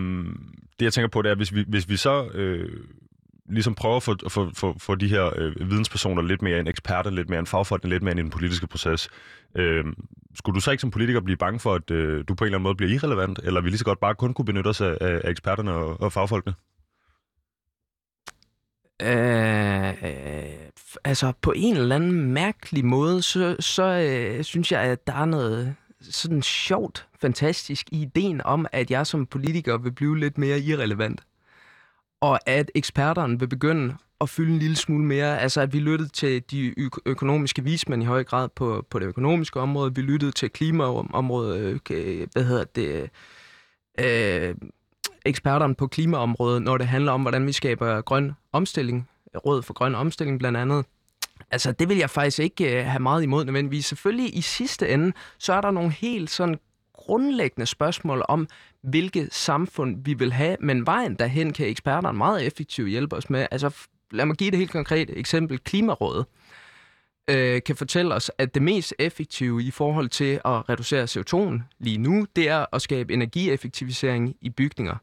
[0.79, 2.29] det, jeg tænker på, det er, hvis vi, hvis vi så...
[2.33, 2.69] Øh,
[3.49, 7.09] ligesom prøver at få, få, få, få de her øh, videnspersoner lidt mere en eksperter,
[7.11, 9.09] lidt mere en fagfolk, lidt mere ind i den politiske proces.
[9.55, 9.85] Øh,
[10.35, 12.57] skulle du så ikke som politiker blive bange for, at øh, du på en eller
[12.57, 14.97] anden måde bliver irrelevant, eller vi lige så godt bare kun kunne benytte os af,
[15.01, 16.53] af eksperterne og, og fagfolkene?
[19.01, 20.43] Øh, øh,
[21.03, 25.25] altså på en eller anden mærkelig måde, så, så øh, synes jeg, at der er
[25.25, 30.59] noget sådan sjovt, fantastisk i ideen om, at jeg som politiker vil blive lidt mere
[30.59, 31.21] irrelevant
[32.21, 35.39] og at eksperterne vil begynde at fylde en lille smule mere.
[35.39, 39.59] Altså at vi lyttede til de økonomiske vismænd i høj grad på, på det økonomiske
[39.59, 39.95] område.
[39.95, 43.09] Vi lyttede til klimaområdet, øh, okay, hvad hedder det,
[43.99, 44.55] øh,
[45.25, 49.09] eksperterne på klimaområdet, når det handler om, hvordan vi skaber grøn omstilling,
[49.45, 50.85] råd for grøn omstilling blandt andet.
[51.51, 53.85] Altså, det vil jeg faktisk ikke øh, have meget imod nødvendigvis.
[53.85, 56.59] Selvfølgelig i sidste ende, så er der nogle helt sådan
[56.93, 58.47] grundlæggende spørgsmål om,
[58.81, 63.47] hvilket samfund vi vil have, men vejen derhen kan eksperterne meget effektivt hjælpe os med.
[63.51, 63.75] Altså,
[64.11, 65.59] lad mig give det helt konkret eksempel.
[65.59, 66.25] Klimarådet
[67.27, 71.97] øh, kan fortælle os, at det mest effektive i forhold til at reducere CO2'en lige
[71.97, 74.95] nu, det er at skabe energieffektivisering i bygninger.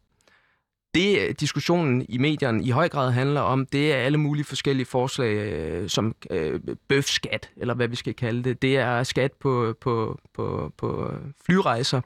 [0.98, 5.34] Det diskussionen i medierne i høj grad handler om, det er alle mulige forskellige forslag,
[5.34, 8.62] øh, som øh, bøfskat, eller hvad vi skal kalde det.
[8.62, 11.12] Det er skat på, på, på, på
[11.46, 12.00] flyrejser.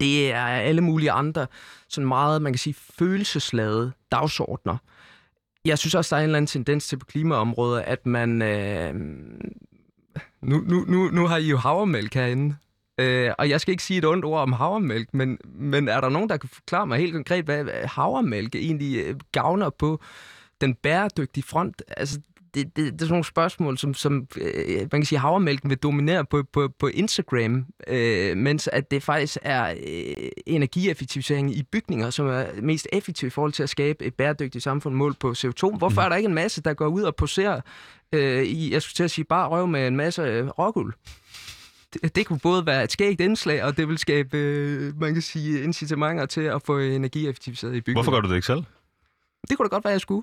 [0.00, 1.46] Det er alle mulige andre,
[1.88, 4.76] sådan meget, man kan sige, følelsesladede dagsordner.
[5.64, 8.42] Jeg synes også, der er en eller anden tendens til på klimaområdet, at man...
[8.42, 8.94] Øh,
[10.42, 12.56] nu, nu, nu, nu har I jo havremælk herinde,
[13.00, 16.08] øh, og jeg skal ikke sige et ondt ord om havremælk, men, men er der
[16.08, 20.00] nogen, der kan forklare mig helt konkret, hvad havremælk egentlig øh, gavner på
[20.60, 21.82] den bæredygtige front?
[21.96, 22.20] Altså,
[22.54, 25.78] det, det, det er sådan nogle spørgsmål, som, som øh, man kan sige, havremælken vil
[25.78, 32.10] dominere på, på, på Instagram, øh, mens at det faktisk er øh, energieffektivisering i bygninger,
[32.10, 35.76] som er mest effektiv i forhold til at skabe et bæredygtigt samfund mål på CO2.
[35.78, 36.04] Hvorfor mm.
[36.04, 37.60] er der ikke en masse, der går ud og poserer
[38.12, 40.94] øh, i, jeg skulle til at sige, bare røv med en masse øh, rockuld?
[41.92, 45.22] Det, det kunne både være et skægt indslag, og det vil skabe, øh, man kan
[45.22, 48.02] sige, incitamenter til at få energieffektiviseret i bygninger.
[48.02, 48.64] Hvorfor gør du det ikke selv?
[49.48, 50.22] Det kunne da godt være, jeg skulle.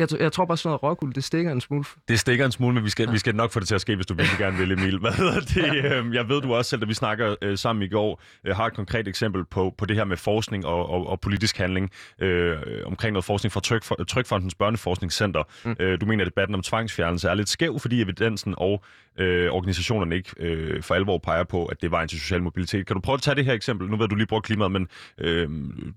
[0.00, 1.84] Jeg, jeg tror bare sådan noget rockuld, det stikker en smule.
[2.08, 3.12] Det stikker en smule, men vi skal, ja.
[3.12, 4.98] vi skal nok få det til at ske, hvis du virkelig gerne vil, Emil.
[5.04, 5.56] Hvad hedder det?
[5.56, 5.98] Ja.
[5.98, 8.66] Øhm, jeg ved, du også selv, da vi snakker øh, sammen i går, øh, har
[8.66, 12.56] et konkret eksempel på, på det her med forskning og, og, og politisk handling øh,
[12.86, 15.42] omkring noget forskning fra Tryk, Trykfondens Børneforskningscenter.
[15.64, 15.76] Mm.
[15.80, 18.84] Øh, du mener, at debatten om tvangsfjernelse er lidt skæv, fordi evidensen og
[19.18, 22.86] øh, organisationerne ikke øh, for alvor peger på, at det er vejen til social mobilitet.
[22.86, 23.88] Kan du prøve at tage det her eksempel?
[23.88, 25.48] Nu ved du lige bruger klimaet, men øh,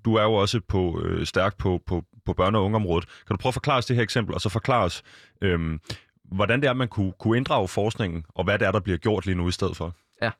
[0.05, 3.05] du er jo også på, øh, stærk på, på, på børne- og ungeområdet.
[3.27, 5.03] Kan du prøve at forklare os det her eksempel, og så forklare os,
[5.41, 5.79] øhm,
[6.23, 9.25] hvordan det er, man kunne, kunne inddrage forskningen, og hvad det er, der bliver gjort
[9.25, 9.95] lige nu i stedet for?
[10.21, 10.31] Ja.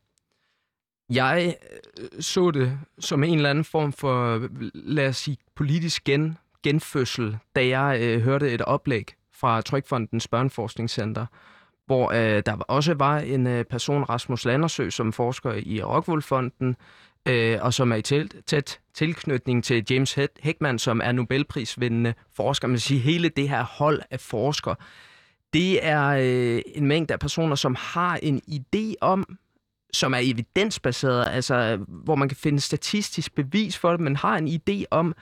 [1.10, 1.56] Jeg
[2.00, 7.38] øh, så det som en eller anden form for, lad os sige, politisk gen, genfødsel,
[7.56, 11.26] da jeg øh, hørte et oplæg fra Trykfondens Børneforskningscenter,
[11.94, 16.76] hvor øh, der også var en øh, person, Rasmus Landersø, som forsker i Rockwool-fonden,
[17.28, 22.68] øh, og som er i tæt, tæt tilknytning til James Heckman, som er Nobelprisvindende forsker.
[22.68, 24.76] Man sige, hele det her hold af forskere,
[25.54, 29.38] det er øh, en mængde af personer, som har en idé om,
[29.94, 34.48] som er evidensbaseret, altså hvor man kan finde statistisk bevis for det, men har en
[34.48, 35.16] idé om,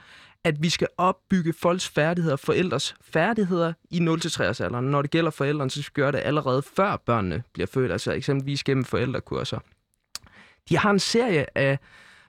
[0.44, 4.84] at vi skal opbygge folks færdigheder, forældres færdigheder i 0-3 alderen.
[4.84, 8.12] Når det gælder forældrene, så skal vi gøre det allerede før børnene bliver født, altså
[8.12, 9.58] eksempelvis gennem forældrekurser.
[10.68, 11.78] De har en serie af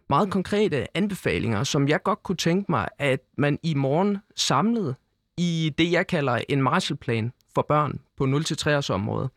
[0.10, 4.95] meget konkrete anbefalinger, som jeg godt kunne tænke mig, at man i morgen samlede
[5.38, 9.30] i det, jeg kalder en Marshallplan for børn på 0-3 års område.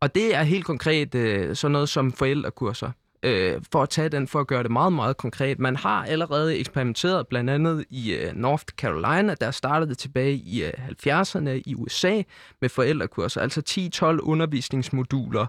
[0.00, 2.90] Og det er helt konkret øh, sådan noget som forældrekurser
[3.22, 5.58] øh, for at tage den, for at gøre det meget, meget konkret.
[5.58, 10.64] Man har allerede eksperimenteret, blandt andet i øh, North Carolina, der startede det tilbage i
[10.64, 10.72] øh,
[11.06, 12.22] 70'erne i USA
[12.60, 15.46] med forældrekurser, altså 10-12 undervisningsmoduler,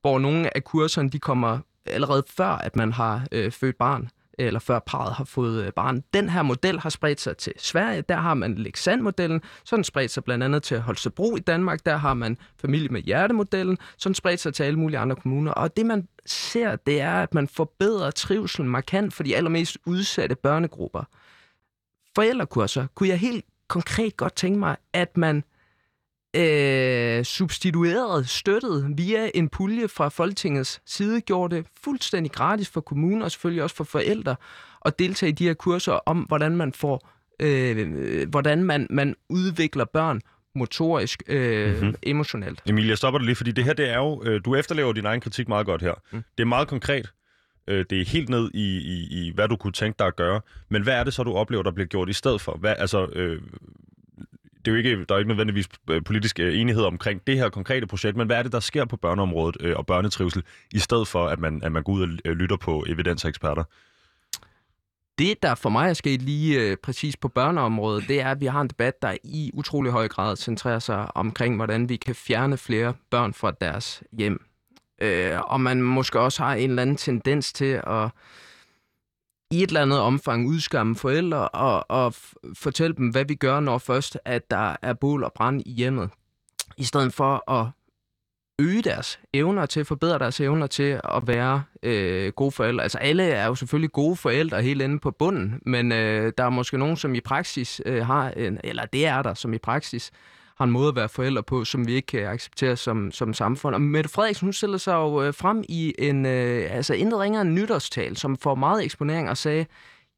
[0.00, 4.60] hvor nogle af kurserne de kommer allerede før, at man har øh, født barn eller
[4.60, 6.04] før parret har fået øh, barn.
[6.14, 8.02] Den her model har spredt sig til Sverige.
[8.02, 9.42] Der har man Lexand-modellen.
[9.64, 11.86] Så den spredt sig blandt andet til Holstebro i Danmark.
[11.86, 13.78] Der har man familie med hjertemodellen.
[13.98, 15.52] Så den spredt sig til alle mulige andre kommuner.
[15.52, 20.34] Og det man ser, det er, at man forbedrer trivselen markant for de allermest udsatte
[20.34, 21.04] børnegrupper.
[22.14, 25.44] Forældrekurser kunne jeg helt konkret godt tænke mig, at man
[26.36, 33.24] øh, substitueret, støttet via en pulje fra Folketingets side, gjorde det fuldstændig gratis for kommuner
[33.24, 34.36] og selvfølgelig også for forældre
[34.84, 39.84] at deltage i de her kurser om, hvordan man får, øh, hvordan man, man udvikler
[39.84, 40.20] børn
[40.54, 41.94] motorisk, øh, mm-hmm.
[42.02, 42.62] emotionelt.
[42.66, 45.06] Emilie, jeg stopper dig lige, fordi det her, det er jo, øh, du efterlever din
[45.06, 45.94] egen kritik meget godt her.
[46.10, 46.22] Mm.
[46.38, 47.12] Det er meget konkret.
[47.68, 50.40] Øh, det er helt ned i, i, i, hvad du kunne tænke dig at gøre.
[50.68, 52.56] Men hvad er det så, du oplever, der bliver gjort i stedet for?
[52.60, 53.42] Hvad, altså, øh,
[54.64, 57.48] det er jo ikke, der er ikke nødvendigvis øh, politisk øh, enighed omkring det her
[57.48, 61.08] konkrete projekt, men hvad er det, der sker på børneområdet øh, og børnetrivsel, i stedet
[61.08, 63.64] for, at man, at man går ud og lytter på evidenseksperter?
[65.18, 68.46] Det, der for mig er sket lige øh, præcis på børneområdet, det er, at vi
[68.46, 72.56] har en debat, der i utrolig høj grad centrerer sig omkring, hvordan vi kan fjerne
[72.56, 74.44] flere børn fra deres hjem.
[75.02, 78.08] Øh, og man måske også har en eller anden tendens til at
[79.52, 82.14] i et eller andet omfang udskamme forældre og, og
[82.54, 86.10] fortælle dem, hvad vi gør, når først, at der er bål og brand i hjemmet.
[86.76, 87.66] I stedet for at
[88.58, 92.82] øge deres evner til, forbedre deres evner til at være øh, gode forældre.
[92.82, 96.50] Altså alle er jo selvfølgelig gode forældre helt inde på bunden, men øh, der er
[96.50, 100.10] måske nogen, som i praksis øh, har, en, eller det er der, som i praksis
[100.56, 103.74] har en måde at være forældre på, som vi ikke kan acceptere som, som samfund.
[103.74, 107.42] Og Mette Frederiksen, hun stiller sig jo øh, frem i en, øh, altså intet ringere
[107.42, 109.66] en nytårstal, som får meget eksponering og sagde,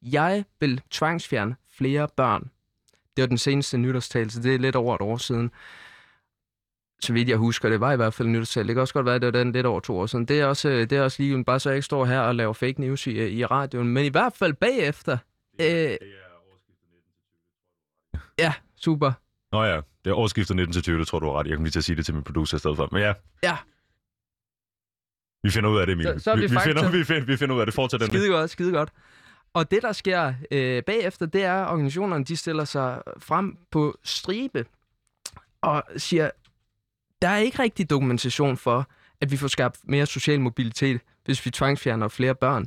[0.02, 2.50] jeg vil tvangsfjerne flere børn.
[3.16, 5.50] Det var den seneste nytårstal, så det er lidt over et år siden.
[7.00, 8.66] Så vidt jeg husker, det var i hvert fald en nytårstal.
[8.66, 10.24] Det kan også godt være, at det var den lidt over to år siden.
[10.24, 12.34] Det er også, øh, det er også lige, bare så jeg ikke står her og
[12.34, 13.88] laver fake news i, i radioen.
[13.88, 15.18] Men i hvert fald bagefter...
[15.58, 16.24] Det, øh, det er
[18.38, 19.12] Ja, super.
[19.52, 21.46] Nå ja, det er årsskiftet 19 til 20, det tror du er ret.
[21.46, 22.88] Jeg kan lige til at sige det til min producer i stedet for.
[22.92, 23.12] Men ja.
[23.42, 23.56] Ja.
[25.42, 26.06] Vi finder ud af det, Emil.
[26.06, 27.74] Så, så er vi, vi, vi, finder, vi, finder, vi finder ud af det.
[27.74, 28.08] Fortsæt den.
[28.08, 28.90] Skide godt, skide godt.
[29.54, 33.98] Og det, der sker øh, bagefter, det er, at organisationerne de stiller sig frem på
[34.04, 34.66] stribe
[35.62, 36.30] og siger,
[37.22, 38.88] der er ikke rigtig dokumentation for,
[39.20, 42.66] at vi får skabt mere social mobilitet, hvis vi tvangsfjerner flere børn.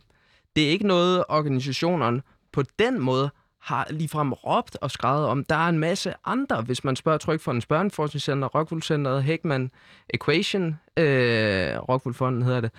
[0.55, 2.21] Det er ikke noget, organisationerne
[2.51, 5.43] på den måde har ligefrem råbt og skrevet om.
[5.43, 9.71] Der er en masse andre, hvis man spørger Trykfondens Børneforskningscenter, Rockwool Centeret, Heckman
[10.09, 12.71] Equation, øh, Rockwool Fonden hedder det.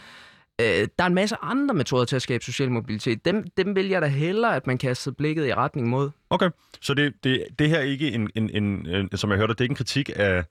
[0.61, 3.25] Øh, der er en masse andre metoder til at skabe social mobilitet.
[3.25, 6.11] Dem, dem vil jeg da hellere, at man kaster blikket i retning mod.
[6.31, 9.53] Okay, så det, det, det her er ikke en, en, en, en, som jeg hørte,
[9.53, 10.45] det er ikke en kritik af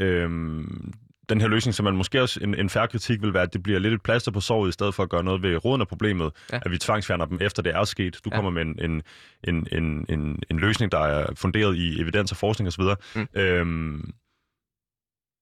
[0.00, 0.92] øhm,
[1.28, 3.62] den her løsning, som man måske også en, en færre kritik vil være, at det
[3.62, 5.88] bliver lidt et plaster på såret, i stedet for at gøre noget ved roden af
[5.88, 6.60] problemet, ja.
[6.64, 8.20] at vi tvangsfjerner dem efter det er sket.
[8.24, 8.36] Du ja.
[8.36, 9.02] kommer med en, en,
[9.44, 12.82] en, en, en, en løsning, der er funderet i evidens og forskning osv.
[13.14, 13.28] Mm.
[13.34, 14.14] Øhm,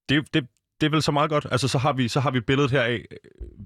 [0.08, 0.46] det, det,
[0.80, 1.46] det er vel så meget godt.
[1.50, 3.04] Altså, så har vi, så har vi billedet her af,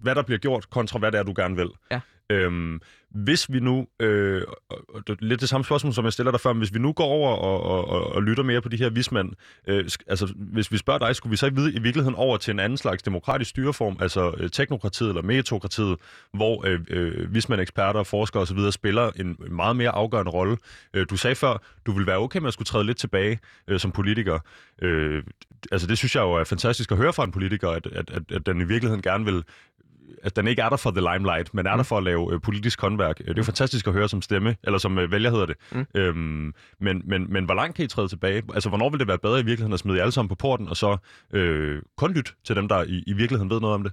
[0.02, 1.70] hvad der bliver gjort, kontra hvad det er, du gerne vil.
[1.90, 2.00] Ja.
[2.30, 6.30] Øhm, hvis vi nu, øh, og det er lidt det samme spørgsmål, som jeg stiller
[6.30, 8.68] dig før, men hvis vi nu går over og, og, og, og lytter mere på
[8.68, 9.32] de her vismænd,
[9.66, 12.50] øh, altså hvis vi spørger dig, skulle vi så ikke vide i virkeligheden over til
[12.50, 15.96] en anden slags demokratisk styreform, altså øh, teknokratiet eller metokratiet,
[16.32, 18.70] hvor øh, øh, vismænd, eksperter, forskere osv.
[18.70, 20.56] spiller en meget mere afgørende rolle.
[20.94, 23.80] Øh, du sagde før, du ville være okay med at skulle træde lidt tilbage øh,
[23.80, 24.38] som politiker.
[24.82, 25.22] Øh,
[25.72, 28.22] altså det synes jeg jo er fantastisk at høre fra en politiker, at, at, at,
[28.32, 29.44] at den i virkeligheden gerne vil
[30.22, 31.78] at den ikke er der for the limelight, men er mm.
[31.78, 33.18] der for at lave øh, politisk håndværk.
[33.18, 35.56] Det er jo fantastisk at høre som stemme, eller som øh, vælger hedder det.
[35.72, 35.86] Mm.
[35.94, 38.42] Øhm, men, men, men hvor langt kan I træde tilbage?
[38.54, 40.68] Altså, hvornår vil det være bedre i virkeligheden at smide jer alle sammen på porten,
[40.68, 40.96] og så
[41.32, 43.92] øh, kun lytte til dem, der i, i virkeligheden ved noget om det?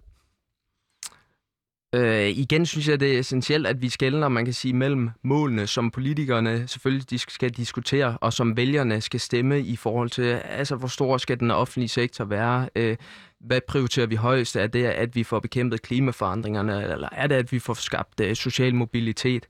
[1.95, 5.67] Øh, igen synes jeg, det er essentielt, at vi skældner, man kan sige, mellem målene,
[5.67, 10.75] som politikerne selvfølgelig de skal diskutere, og som vælgerne skal stemme i forhold til, altså
[10.75, 12.69] hvor stor skal den offentlige sektor være?
[12.75, 12.97] Øh,
[13.39, 14.55] hvad prioriterer vi højst?
[14.55, 18.35] Er det, at vi får bekæmpet klimaforandringerne, eller er det, at vi får skabt øh,
[18.35, 19.47] social mobilitet?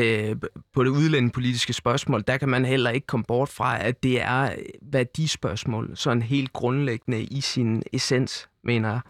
[0.00, 0.36] Uh,
[0.74, 4.42] på det udlændingepolitiske spørgsmål, der kan man heller ikke komme bort fra, at det er
[4.42, 9.00] øh, værdispørgsmål, sådan helt grundlæggende i sin essens, mener jeg.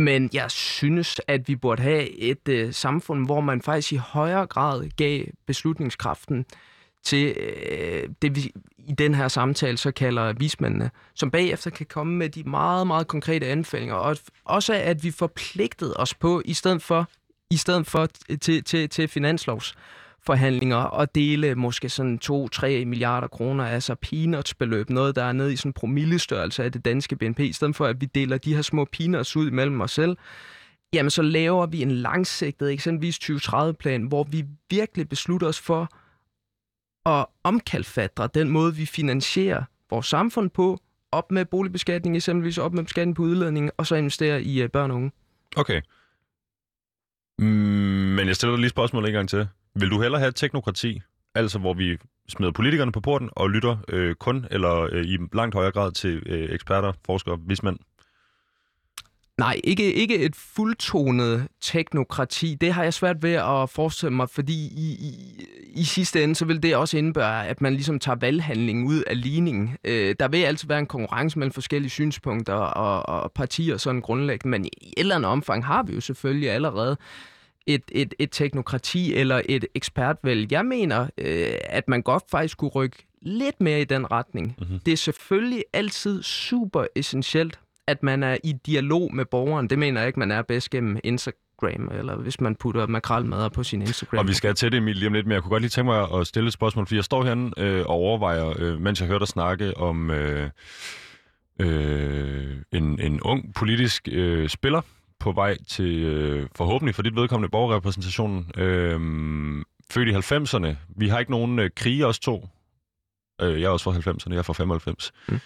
[0.00, 4.46] Men jeg synes, at vi burde have et øh, samfund, hvor man faktisk i højere
[4.46, 6.46] grad gav beslutningskraften
[7.04, 12.16] til øh, det, vi i den her samtale så kalder vismændene, som bagefter kan komme
[12.16, 16.82] med de meget, meget konkrete anbefalinger, og også at vi forpligtede os på, i stedet
[16.82, 17.08] for,
[17.50, 18.08] i stedet for
[18.40, 19.74] til, til, til finanslovs
[20.30, 25.52] forhandlinger og dele måske sådan 2-3 milliarder kroner, altså peanuts beløb, noget der er nede
[25.52, 28.62] i sådan promillestørrelse af det danske BNP, i stedet for at vi deler de her
[28.62, 30.16] små peanuts ud mellem os selv,
[30.92, 35.88] jamen så laver vi en langsigtet, eksempelvis 2030-plan, hvor vi virkelig beslutter os for
[37.08, 40.78] at omkalfatre den måde, vi finansierer vores samfund på,
[41.12, 44.90] op med boligbeskatning, eksempelvis op med beskatning på udledning, og så investere i øh, børn
[44.90, 45.12] og unge.
[45.56, 45.80] Okay.
[47.38, 47.46] Mm,
[48.16, 49.48] men jeg stiller dig lige spørgsmålet en gang til.
[49.74, 51.00] Vil du hellere have teknokrati,
[51.34, 51.98] altså hvor vi
[52.28, 56.22] smider politikerne på porten og lytter øh, kun eller øh, i langt højere grad til
[56.26, 57.78] øh, eksperter, forskere, vismænd?
[59.38, 62.54] Nej, ikke, ikke et fuldtonet teknokrati.
[62.54, 65.44] Det har jeg svært ved at forestille mig, fordi i, i,
[65.74, 69.22] i sidste ende, så vil det også indebære, at man ligesom tager valghandlingen ud af
[69.22, 69.76] ligningen.
[69.84, 74.50] Øh, der vil altid være en konkurrence mellem forskellige synspunkter og, og partier sådan grundlæggende,
[74.50, 76.96] men i et eller andet omfang har vi jo selvfølgelig allerede
[77.74, 80.52] et, et, et teknokrati eller et ekspertvalg.
[80.52, 84.56] Jeg mener, øh, at man godt faktisk kunne rykke lidt mere i den retning.
[84.58, 84.78] Mm-hmm.
[84.78, 89.70] Det er selvfølgelig altid super essentielt, at man er i dialog med borgeren.
[89.70, 93.62] Det mener jeg ikke, man er bedst gennem Instagram, eller hvis man putter makralmadder på
[93.62, 94.18] sin Instagram.
[94.18, 95.86] Og vi skal til det, Emil, lige om lidt, men jeg kunne godt lige tænke
[95.86, 99.08] mig at stille et spørgsmål, fordi jeg står herinde øh, og overvejer, øh, mens jeg
[99.08, 100.50] hørte dig snakke om øh,
[101.58, 104.80] øh, en, en ung politisk øh, spiller
[105.20, 108.50] på vej til, øh, forhåbentlig for dit vedkommende, borgerrepræsentationen.
[108.56, 109.00] Øh,
[109.90, 110.76] født i 90'erne.
[110.96, 112.48] Vi har ikke nogen øh, krige, os to.
[113.40, 115.12] Øh, jeg er også fra 90'erne, jeg er fra 95.
[115.28, 115.40] Mm.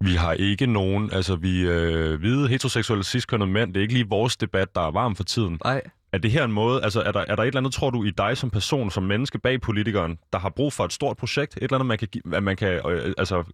[0.00, 4.08] Vi har ikke nogen, altså vi øh, hvide heteroseksuelle ciskønnede mænd, det er ikke lige
[4.08, 5.58] vores debat, der er varm for tiden.
[5.64, 5.82] Nej.
[6.12, 8.04] Er det her en måde, altså er der, er der et eller andet, tror du,
[8.04, 11.56] i dig som person, som menneske bag politikeren, der har brug for et stort projekt?
[11.56, 13.44] Et eller andet, man kan, at man kan øh, altså,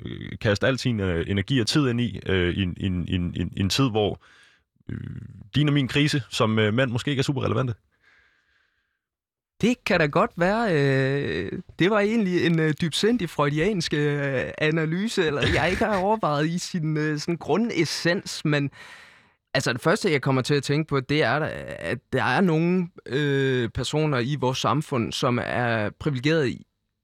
[0.40, 3.60] kaste al sin øh, energi og tid ind i, øh, i, i, i, i, i
[3.60, 4.39] en tid, hvor øh,
[4.90, 5.00] Øh,
[5.54, 7.74] din og min krise som øh, mand måske ikke er super relevante?
[9.60, 10.74] Det kan da godt være.
[10.74, 16.46] Øh, det var egentlig en øh, dybsindig freudiansk øh, analyse, eller jeg ikke har overvejet
[16.46, 18.70] i sin øh, sådan grundessens, men
[19.54, 21.40] altså det første, jeg kommer til at tænke på, det er,
[21.78, 26.56] at der er nogle øh, personer i vores samfund, som er privilegeret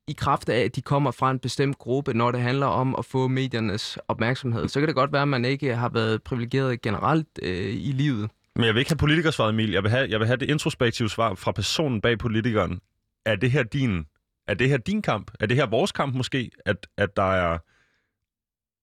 [0.08, 3.04] i, kraft af, at de kommer fra en bestemt gruppe, når det handler om at
[3.04, 4.68] få mediernes opmærksomhed.
[4.68, 8.30] Så kan det godt være, at man ikke har været privilegeret generelt øh, i livet.
[8.56, 9.70] Men jeg vil ikke have politikersvaret, Emil.
[9.70, 12.80] Jeg vil have, jeg vil have det introspektive svar fra personen bag politikeren.
[13.26, 14.04] Er det her din,
[14.48, 15.30] er det her din kamp?
[15.40, 16.50] Er det her vores kamp måske?
[16.66, 17.58] At, at der er...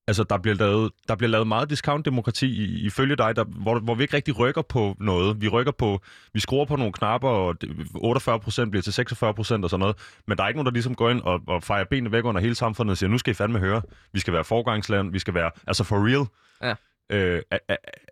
[0.08, 4.04] Altså, der bliver lavet, der bliver lavet meget discount-demokrati ifølge dig, der, hvor, hvor vi
[4.04, 5.41] ikke rigtig rykker på noget.
[5.41, 6.01] Vi rykker på,
[6.34, 7.56] vi skruer på nogle knapper, og
[7.95, 9.95] 48 procent bliver til 46 procent og sådan noget.
[10.28, 12.41] Men der er ikke nogen, der ligesom går ind og, og fejrer benene væk under
[12.41, 13.82] hele samfundet og siger, nu skal I fandme høre.
[14.14, 16.28] Vi skal være forgangsland, vi skal være, altså for real.
[16.62, 16.76] Ja.
[17.10, 17.41] Øh,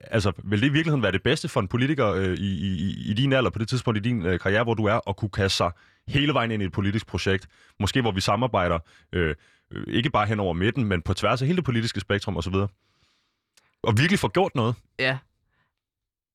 [0.02, 3.14] altså, vil det i virkeligheden være det bedste for en politiker øh, i, i, i
[3.14, 5.58] din alder, på det tidspunkt i din øh, karriere, hvor du er, at kunne kaste
[5.58, 5.72] sig
[6.08, 7.48] hele vejen ind i et politisk projekt?
[7.80, 8.80] Måske hvor vi samarbejder,
[9.14, 9.36] øh,
[9.88, 12.56] ikke bare hen over midten, men på tværs af hele det politiske spektrum osv.
[13.84, 14.76] Og virkelig få gjort noget.
[15.00, 15.18] Ja,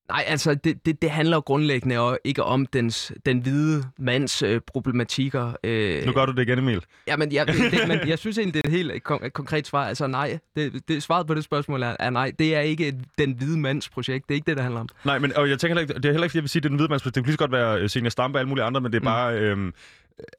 [0.09, 4.41] Nej, altså det, det, det handler jo grundlæggende og ikke om dens, den hvide mands
[4.41, 5.53] øh, problematikker.
[5.63, 6.83] Øh, nu gør du det igen, Emil.
[7.07, 9.87] Ja, men jeg, det, men jeg synes egentlig, det er et helt kon- konkret svar.
[9.87, 12.31] Altså nej, det, det, svaret på det spørgsmål er, er nej.
[12.39, 14.27] Det er ikke den hvide mands projekt.
[14.27, 14.89] Det er ikke det, det handler om.
[15.05, 16.61] Nej, men og jeg tænker heller ikke, det er heller ikke, fordi jeg vil sige,
[16.61, 17.15] det er den hvide mands projekt.
[17.15, 18.97] Det kunne lige så godt være øh, Senior Stampe og alle mulige andre, men det
[18.97, 19.05] er mm.
[19.05, 19.73] bare, øh,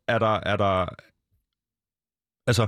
[0.09, 0.87] er der, er der,
[2.47, 2.67] altså,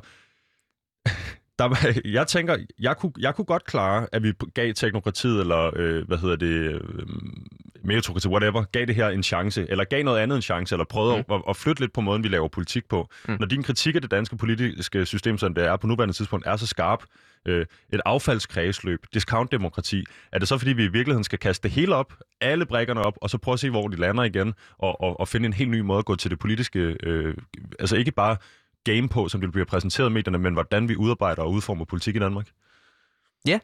[1.58, 6.06] der, jeg tænker, jeg kunne, jeg kunne godt klare, at vi gav teknokratiet, eller øh,
[6.06, 6.80] hvad hedder det, øh,
[7.84, 11.24] meritokratiet, whatever, gav det her en chance, eller gav noget andet en chance, eller prøvede
[11.28, 11.34] mm.
[11.34, 13.08] at, at flytte lidt på måden, vi laver politik på.
[13.28, 13.36] Mm.
[13.40, 16.56] Når din kritik af det danske politiske system, som det er på nuværende tidspunkt, er
[16.56, 17.04] så skarp,
[17.46, 21.94] øh, et affaldskredsløb, discountdemokrati, er det så fordi, vi i virkeligheden skal kaste det hele
[21.94, 25.20] op, alle brækkerne op, og så prøve at se, hvor de lander igen, og, og,
[25.20, 27.34] og finde en helt ny måde at gå til det politiske, øh,
[27.78, 28.36] altså ikke bare
[28.84, 32.16] game på, som det bliver præsenteret i medierne, men hvordan vi udarbejder og udformer politik
[32.16, 32.46] i Danmark?
[33.46, 33.58] Ja,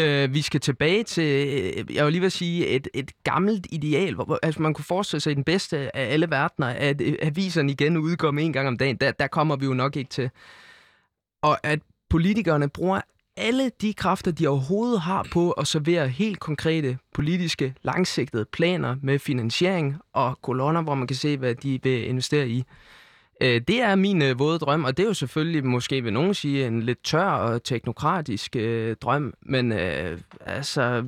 [0.00, 4.14] Øh, vi skal tilbage til, øh, jeg vil lige vil sige, et, et gammelt ideal,
[4.14, 7.96] hvor altså man kunne forestille sig den bedste af alle verdener, at øh, aviserne igen
[7.96, 8.96] udkom en gang om dagen.
[8.96, 10.30] Der, der kommer vi jo nok ikke til.
[11.42, 13.00] Og at politikerne bruger
[13.36, 19.18] alle de kræfter, de overhovedet har på at servere helt konkrete politiske, langsigtede planer med
[19.18, 22.64] finansiering og kolonner, hvor man kan se, hvad de vil investere i.
[23.42, 26.34] Øh, det er min øh, våde drøm, og det er jo selvfølgelig, måske vil nogen
[26.34, 31.04] sige, en lidt tør og teknokratisk øh, drøm, men øh, altså,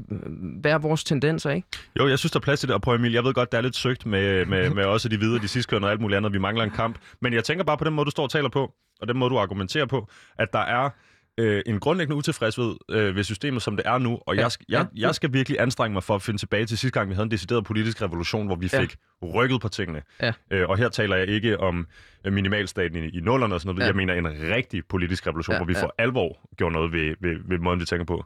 [0.61, 1.68] hvad er vores tendenser, ikke?
[1.99, 3.59] Jo, jeg synes, der er plads til det, og prøv Emil, jeg ved godt, der
[3.59, 6.32] er lidt søgt med, med, med også de videre, de sidste og alt muligt andet,
[6.32, 8.49] vi mangler en kamp, men jeg tænker bare på den måde, du står og taler
[8.49, 10.09] på, og den måde, du argumenterer på,
[10.39, 10.91] at der er
[11.39, 14.87] øh, en grundlæggende utilfredshed øh, ved systemet, som det er nu, og ja, jeg, jeg,
[14.97, 15.07] ja.
[15.07, 17.30] jeg skal virkelig anstrenge mig for at finde tilbage til sidste gang, vi havde en
[17.30, 18.80] decideret politisk revolution, hvor vi ja.
[18.80, 18.97] fik
[19.35, 20.03] rykket på tingene.
[20.22, 20.32] Ja.
[20.51, 21.87] Øh, og her taler jeg ikke om
[22.24, 23.80] øh, minimalstaten i, i nullerne og sådan noget.
[23.80, 23.87] Ja.
[23.87, 25.82] Jeg mener en rigtig politisk revolution, ja, hvor vi ja.
[25.82, 28.24] for alvor gjorde noget ved, ved, ved måden, vi tænker på.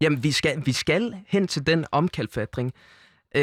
[0.00, 2.72] Jamen, vi skal, vi skal hen til den omkalfatring.
[3.36, 3.42] Øh,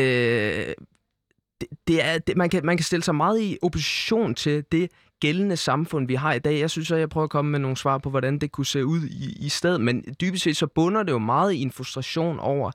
[1.62, 4.92] det, det er, det, man, kan, man kan stille sig meget i opposition til det
[5.22, 6.60] gældende samfund, vi har i dag.
[6.60, 8.86] Jeg synes, at jeg prøver at komme med nogle svar på, hvordan det kunne se
[8.86, 9.82] ud i, i stedet.
[9.82, 12.72] Men dybest set så bunder det jo meget i en frustration over,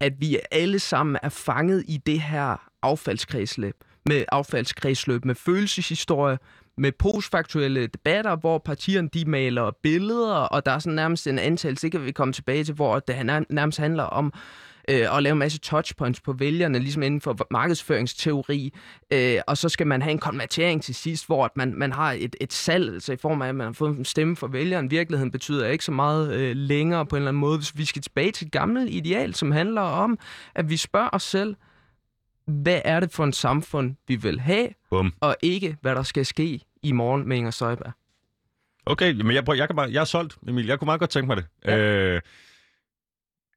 [0.00, 3.74] at vi alle sammen er fanget i det her affaldskredsløb.
[4.06, 6.38] Med affaldskredsløb, med følelseshistorie,
[6.78, 11.78] med postfaktuelle debatter, hvor partierne de maler billeder, og der er sådan nærmest en antal,
[11.78, 14.32] så kan vi komme tilbage til, hvor det nærmest handler om
[14.88, 18.74] øh, og lave en masse touchpoints på vælgerne, ligesom inden for markedsføringsteori.
[19.12, 22.36] Øh, og så skal man have en konvertering til sidst, hvor man, man har et,
[22.40, 24.90] et salg, altså i form af, at man har fået en stemme for vælgeren.
[24.90, 27.58] Virkeligheden betyder ikke så meget øh, længere på en eller anden måde.
[27.58, 30.18] Hvis vi skal tilbage til et gammelt ideal, som handler om,
[30.54, 31.56] at vi spørger os selv,
[32.46, 35.12] hvad er det for en samfund, vi vil have, Bum.
[35.20, 37.92] og ikke, hvad der skal ske i morgen med Inger Støjberg.
[38.86, 40.66] Okay, men jeg, jeg, kan bare, jeg er solgt, Emil.
[40.66, 41.46] Jeg kunne meget godt tænke mig det.
[41.64, 41.78] Ja.
[41.78, 42.20] Øh,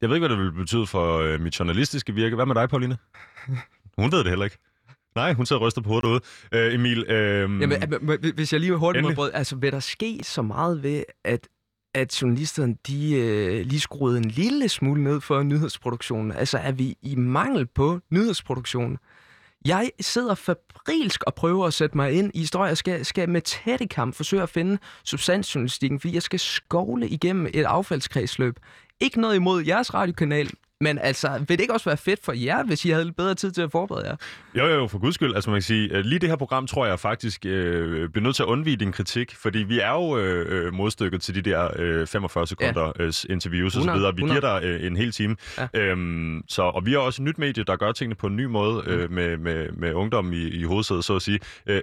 [0.01, 2.35] jeg ved ikke, hvad det vil betyde for øh, mit journalistiske virke.
[2.35, 2.97] Hvad med dig, Pauline?
[3.97, 4.57] Hun ved det heller ikke.
[5.15, 6.19] Nej, hun sidder og ryster på hovedet ude.
[6.51, 7.05] Øh, Emil...
[7.07, 7.61] Øh...
[7.61, 7.79] Jamen,
[8.35, 11.47] hvis jeg lige hurtigt må brød, altså vil der ske så meget ved, at
[11.93, 16.31] at journalisterne de øh, lige skruede en lille smule ned for nyhedsproduktionen.
[16.31, 18.97] Altså er vi i mangel på nyhedsproduktion?
[19.65, 22.67] Jeg sidder fabrilsk og prøver at sætte mig ind i historier.
[22.67, 27.63] Jeg skal, skal med tættekamp forsøge at finde substansjournalistikken, fordi jeg skal skovle igennem et
[27.65, 28.59] affaldskredsløb.
[29.01, 30.49] Ikke noget imod jeres radiokanal,
[30.81, 33.35] men altså, vil det ikke også være fedt for jer, hvis I havde lidt bedre
[33.35, 34.15] tid til at forberede jer?
[34.55, 35.35] Jo, jo, for guds skyld.
[35.35, 38.43] Altså man kan sige, lige det her program tror jeg faktisk øh, bliver nødt til
[38.43, 42.07] at undvige din kritik, fordi vi er jo øh, øh modstykket til de der øh,
[42.07, 43.33] 45 sekunder ja.
[43.33, 44.15] interviews videre.
[44.15, 44.39] Vi 100.
[44.39, 45.35] giver dig øh, en hel time.
[45.57, 45.67] Ja.
[45.73, 48.45] Øhm, så, og vi er også et nyt medie, der gør tingene på en ny
[48.45, 49.15] måde øh, mm.
[49.15, 51.39] med, med, med ungdom i, i hovedsædet, så at sige.
[51.65, 51.81] Øh,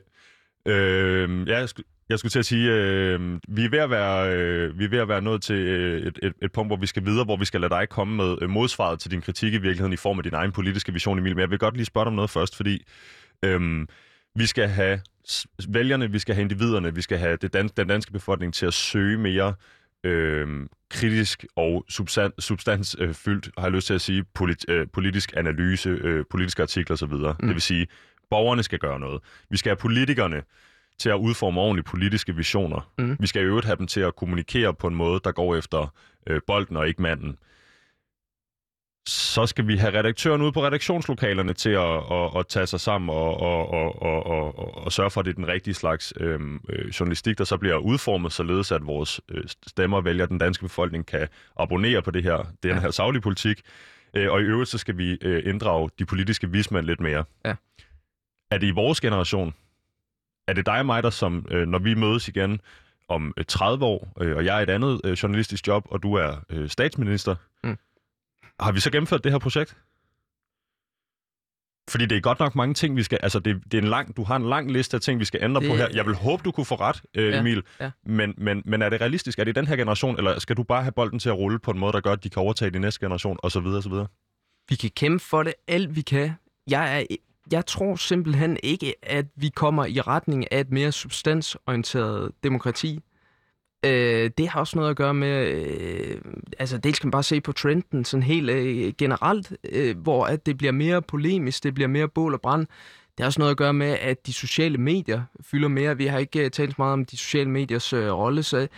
[0.68, 1.68] øh, ja, jeg
[2.08, 4.98] jeg skulle til at sige, øh, vi, er ved at være, øh, vi er ved
[4.98, 7.44] at være nået til øh, et, et, et punkt, hvor vi skal videre, hvor vi
[7.44, 10.22] skal lade dig komme med øh, modsvaret til din kritik i virkeligheden i form af
[10.24, 11.34] din egen politiske vision, Emil.
[11.34, 12.84] Men jeg vil godt lige spørge dig om noget først, fordi
[13.44, 13.86] øh,
[14.36, 15.00] vi skal have
[15.68, 18.74] vælgerne, vi skal have individerne, vi skal have det dan- den danske befolkning til at
[18.74, 19.54] søge mere
[20.04, 20.48] øh,
[20.90, 25.88] kritisk og substan- substansfyldt, øh, har jeg lyst til at sige, polit- øh, politisk analyse,
[25.90, 27.12] øh, politiske artikler osv.
[27.12, 27.22] Mm.
[27.40, 27.86] Det vil sige,
[28.30, 29.22] borgerne skal gøre noget.
[29.50, 30.42] Vi skal have politikerne
[30.98, 32.90] til at udforme ordentlige politiske visioner.
[32.98, 33.16] Mm.
[33.20, 35.94] Vi skal i øvrigt have dem til at kommunikere på en måde, der går efter
[36.26, 37.36] øh, bolden og ikke manden.
[39.06, 43.10] Så skal vi have redaktøren ud på redaktionslokalerne til at, at, at tage sig sammen
[43.10, 46.60] og, og, og, og, og, og sørge for, at det er den rigtige slags øhm,
[46.68, 51.06] øh, journalistik, der så bliver udformet, således at vores øh, stemmer vælger, den danske befolkning
[51.06, 52.80] kan abonnere på det her, den ja.
[52.80, 53.60] her savlige politik.
[54.14, 57.24] Øh, og i øvrigt så skal vi øh, inddrage de politiske vismænd lidt mere.
[57.44, 57.54] Ja.
[58.50, 59.54] Er det i vores generation,
[60.46, 62.60] er det dig og mig, der som, øh, når vi mødes igen
[63.08, 66.14] om øh, 30 år, øh, og jeg er et andet øh, journalistisk job, og du
[66.14, 67.34] er øh, statsminister,
[67.64, 67.78] mm.
[68.60, 69.76] har vi så gennemført det her projekt?
[71.88, 73.18] Fordi det er godt nok mange ting, vi skal...
[73.22, 75.42] Altså, det, det er en lang, du har en lang liste af ting, vi skal
[75.42, 75.88] ændre det, på her.
[75.94, 77.62] Jeg vil håbe, du kunne få ret, øh, ja, Emil.
[77.80, 77.90] Ja.
[78.06, 79.38] Men, men, men er det realistisk?
[79.38, 81.70] Er det den her generation, eller skal du bare have bolden til at rulle på
[81.70, 83.82] en måde, der gør, at de kan overtage de næste generation, og så videre, og
[83.82, 84.06] så videre?
[84.68, 86.32] Vi kan kæmpe for det alt, vi kan.
[86.70, 87.16] Jeg er
[87.52, 93.00] jeg tror simpelthen ikke, at vi kommer i retning af et mere substansorienteret demokrati.
[93.84, 96.20] Øh, det har også noget at gøre med, øh,
[96.58, 100.46] altså dels kan man bare se på trenden sådan helt øh, generelt, øh, hvor at
[100.46, 102.66] det bliver mere polemisk, det bliver mere bål og brand.
[103.18, 105.96] Det har også noget at gøre med, at de sociale medier fylder mere.
[105.96, 108.68] Vi har ikke øh, talt så meget om de sociale mediers øh, rolle, så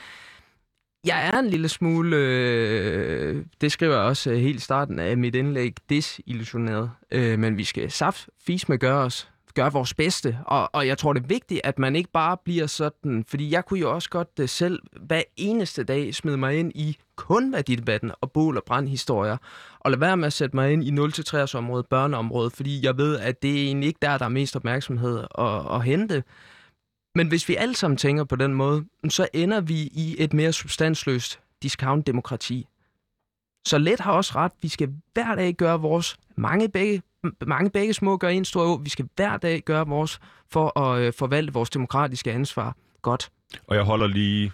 [1.05, 5.35] jeg er en lille smule, øh, det skriver jeg også øh, helt starten af mit
[5.35, 6.91] indlæg, desillusioneret.
[7.11, 10.39] Øh, men vi skal saft fis med gøre os, gøre vores bedste.
[10.47, 13.65] Og, og jeg tror, det er vigtigt, at man ikke bare bliver sådan, fordi jeg
[13.65, 18.13] kunne jo også godt uh, selv hver eneste dag smide mig ind i kun værdidebatten
[18.21, 19.37] og bål og brandhistorier,
[19.81, 23.19] og lade være med at sætte mig ind i 0-3 området, børneområdet, fordi jeg ved,
[23.19, 26.23] at det er egentlig ikke der, der er mest opmærksomhed at, at hente.
[27.15, 30.53] Men hvis vi alle sammen tænker på den måde, så ender vi i et mere
[30.53, 32.67] substansløst discount-demokrati.
[33.67, 34.53] Så let har også ret.
[34.63, 37.03] Vi skal hver dag gøre vores mange begge
[37.47, 38.81] mange begge små gør en stor å.
[38.83, 43.31] Vi skal hver dag gøre vores for at øh, forvalte vores demokratiske ansvar godt.
[43.67, 44.53] Og jeg holder lige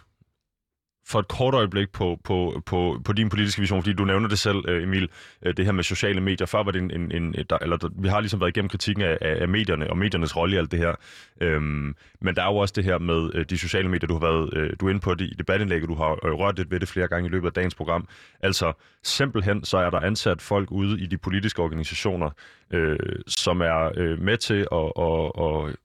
[1.08, 4.38] for et kort øjeblik på, på, på, på din politiske vision, fordi du nævner det
[4.38, 5.08] selv, øh, Emil,
[5.42, 6.46] øh, det her med sociale medier.
[6.46, 9.04] Før var det en, en, en der, eller der, vi har ligesom været igennem kritikken
[9.04, 10.94] af, af medierne og mediernes rolle i alt det her.
[11.40, 14.20] Øhm, men der er jo også det her med øh, de sociale medier, du har
[14.20, 17.08] været du er inde på det i debatindlægget, du har rørt lidt ved det flere
[17.08, 18.08] gange i løbet af dagens program.
[18.40, 22.30] Altså simpelthen så er der ansat folk ude i de politiske organisationer,
[22.70, 25.76] øh, som er øh, med til at, at, at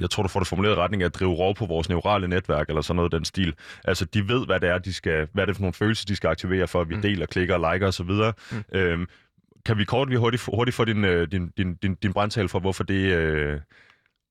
[0.00, 2.68] jeg tror, du får det formuleret retning af at drive rov på vores neurale netværk,
[2.68, 3.54] eller sådan noget den stil.
[3.84, 6.16] Altså, de ved, hvad det er, de skal, hvad er det for nogle følelser, de
[6.16, 7.02] skal aktivere, for at vi mm.
[7.02, 8.10] deler, klikker, liker osv.
[8.52, 8.78] Mm.
[8.78, 9.06] Øhm,
[9.66, 12.58] kan vi kort vi hurtigt, hurtigt få din, øh, din, din, din, din brandtal for,
[12.58, 13.60] hvorfor det, øh,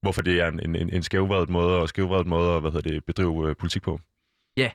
[0.02, 3.06] hvorfor det er en, en, en skævvredet måde, og skævvredet måde at hvad hedder det,
[3.06, 4.00] bedrive øh, politik på?
[4.58, 4.70] Ja,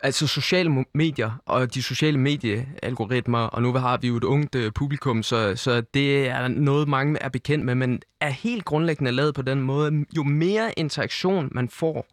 [0.00, 4.72] altså sociale medier og de sociale mediealgoritmer, og nu har vi jo et ungt øh,
[4.72, 9.34] publikum, så, så det er noget, mange er bekendt med, men er helt grundlæggende lavet
[9.34, 10.04] på den måde.
[10.16, 12.06] Jo mere interaktion man får,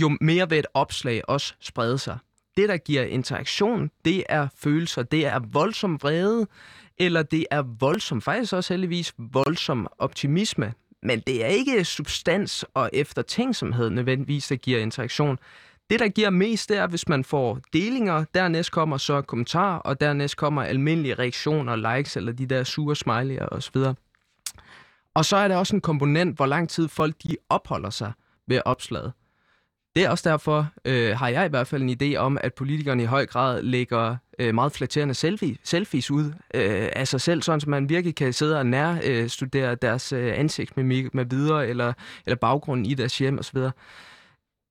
[0.00, 2.18] jo mere vil et opslag også sprede sig.
[2.56, 6.46] Det, der giver interaktion, det er følelser, det er voldsom vrede,
[6.98, 10.72] eller det er voldsom, faktisk også heldigvis voldsom optimisme.
[11.02, 15.38] Men det er ikke substans og eftertænksomhed nødvendigvis, der giver interaktion.
[15.90, 20.00] Det, der giver mest, det er, hvis man får delinger, dernæst kommer så kommentarer, og
[20.00, 23.76] dernæst kommer almindelige reaktioner, likes eller de der sure smiley'er osv.
[25.14, 28.12] Og så er der også en komponent, hvor lang tid folk de opholder sig
[28.46, 29.12] ved opslaget.
[29.96, 33.02] Det er også derfor, øh, har jeg i hvert fald en idé om, at politikerne
[33.02, 36.24] i høj grad lægger øh, meget flatterende selfie, selfies ud
[36.54, 40.38] øh, af sig selv, sådan at man virkelig kan sidde og nærstudere øh, deres øh,
[40.38, 41.92] ansigtsmimik med videre, eller,
[42.26, 43.58] eller baggrunden i deres hjem osv.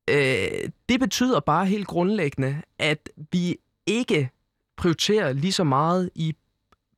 [0.09, 4.29] Øh, det betyder bare helt grundlæggende, at vi ikke
[4.77, 6.35] prioriterer lige så meget i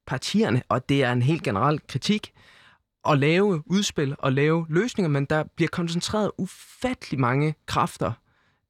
[0.06, 2.34] partierne, og det er en helt generel kritik,
[3.10, 8.12] at lave udspil og lave løsninger, men der bliver koncentreret ufattelig mange kræfter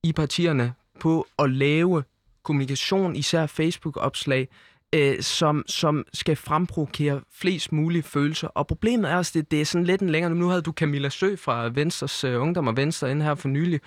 [0.03, 2.03] i partierne på at lave
[2.43, 4.47] kommunikation, især Facebook-opslag,
[4.93, 8.47] øh, som, som skal fremprovokere flest mulige følelser.
[8.47, 10.35] Og problemet er også, det, det er sådan lidt en længere...
[10.35, 13.79] Nu havde du Camilla Sø fra Venstres øh, Ungdom og Venstre inde her for nylig.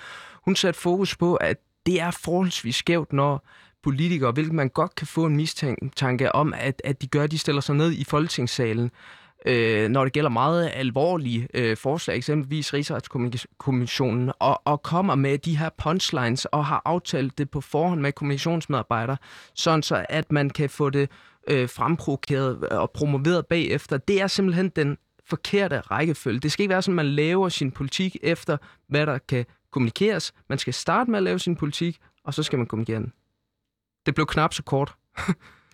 [0.45, 3.49] Hun satte fokus på, at det er forholdsvis skævt, når
[3.83, 7.61] politikere, hvilket man godt kan få en mistanke om, at, at de gør, de stiller
[7.61, 8.91] sig ned i folketingssalen,
[9.47, 15.59] øh, når det gælder meget alvorlige øh, forslag, eksempelvis Rigsretskommissionen, og, og kommer med de
[15.59, 19.17] her punchlines og har aftalt det på forhånd med kommunikationsmedarbejdere,
[19.55, 21.11] sådan så at man kan få det
[21.49, 23.97] øh, fremprovokeret og promoveret bagefter.
[23.97, 26.41] Det er simpelthen den forkerte rækkefølge.
[26.41, 28.57] Det skal ikke være sådan, at man laver sin politik efter,
[28.89, 30.33] hvad der kan kommunikeres.
[30.49, 33.13] Man skal starte med at lave sin politik, og så skal man kommunikere den.
[34.07, 34.95] Det blev knap så kort.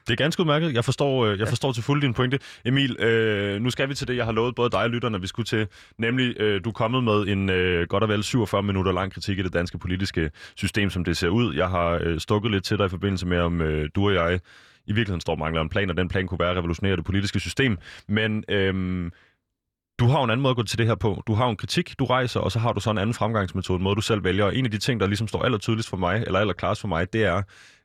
[0.07, 0.75] Det er ganske udmærket.
[0.75, 2.39] Jeg forstår, øh, jeg forstår til fulde din pointe.
[2.65, 5.27] Emil, øh, nu skal vi til det, jeg har lovet både dig og lytterne, vi
[5.27, 5.67] skulle til.
[5.99, 9.39] Nemlig, øh, du er kommet med en øh, godt og vel 47 minutter lang kritik
[9.39, 11.55] i det danske politiske system, som det ser ud.
[11.55, 14.41] Jeg har øh, stukket lidt til dig i forbindelse med, om øh, du og jeg
[14.87, 17.41] i virkeligheden står mangler en plan, og den plan kunne være at revolutionere det politiske
[17.41, 17.79] system.
[18.09, 19.11] Men øh,
[20.01, 21.23] du har jo en anden måde at gå til det her på.
[21.27, 23.77] Du har jo en kritik, du rejser, og så har du så en anden fremgangsmetode,
[23.77, 24.45] en måde du selv vælger.
[24.45, 26.81] Og en af de ting, der ligesom står aller tydeligst for mig, eller aller klarest
[26.81, 27.43] for mig, det er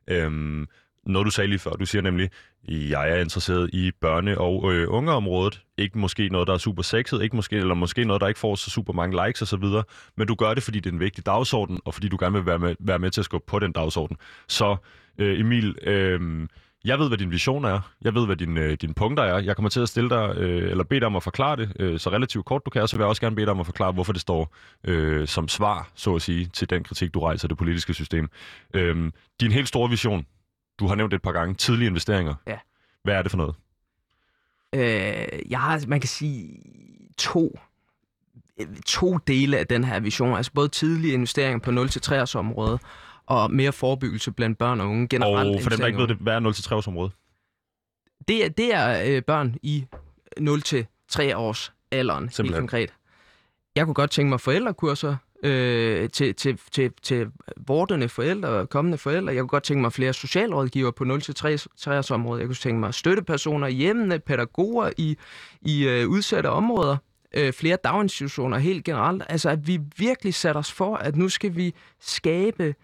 [0.08, 0.66] øhm,
[1.06, 1.70] noget, du sagde lige før.
[1.70, 2.30] Du siger nemlig,
[2.68, 5.62] jeg er interesseret i børne- og øh, ungeområdet.
[5.78, 8.54] Ikke måske noget, der er super sexet, ikke måske, eller måske noget, der ikke får
[8.54, 9.64] så super mange likes osv.,
[10.16, 12.46] men du gør det, fordi det er en vigtig dagsorden, og fordi du gerne vil
[12.46, 14.16] være med, være med til at skubbe på den dagsorden.
[14.48, 14.76] Så
[15.18, 16.48] øh, Emil, øh,
[16.84, 17.80] jeg ved, hvad din vision er.
[18.02, 19.38] Jeg ved, hvad din, øh, dine punkter er.
[19.38, 21.98] Jeg kommer til at stille dig, øh, eller bede dig om at forklare det øh,
[21.98, 23.92] så relativt kort du kan, så vil jeg også gerne bede dig om at forklare,
[23.92, 24.54] hvorfor det står
[24.84, 28.28] øh, som svar, så at sige, til den kritik, du rejser det politiske system.
[28.74, 30.26] Øh, din helt store vision,
[30.78, 32.34] du har nævnt det et par gange, tidlige investeringer.
[32.46, 32.58] Ja.
[33.04, 33.54] Hvad er det for noget?
[34.74, 36.62] Øh, jeg har, man kan sige,
[37.18, 37.58] to
[38.86, 42.78] to dele af den her vision, altså både tidlige investeringer på 0-3 års område,
[43.26, 45.56] og mere forebyggelse blandt børn og unge generelt.
[45.56, 47.10] Og for dem, der ikke ved det, hvad er 0-3 års område?
[48.28, 49.86] Det, er, det er øh, børn i
[50.40, 52.54] 0-3 års alderen, Simpelthen.
[52.54, 52.92] helt konkret.
[53.76, 58.98] Jeg kunne godt tænke mig forældrekurser øh, til, til, til, til vortende forældre og kommende
[58.98, 59.34] forældre.
[59.34, 61.08] Jeg kunne godt tænke mig flere socialrådgiver på 0-3
[61.90, 62.40] års område.
[62.40, 65.16] Jeg kunne tænke mig støttepersoner i hjemmene, pædagoger i,
[65.62, 66.96] i øh, udsatte områder
[67.34, 69.22] øh, flere daginstitutioner helt generelt.
[69.28, 72.74] Altså, at vi virkelig sætter os for, at nu skal vi skabe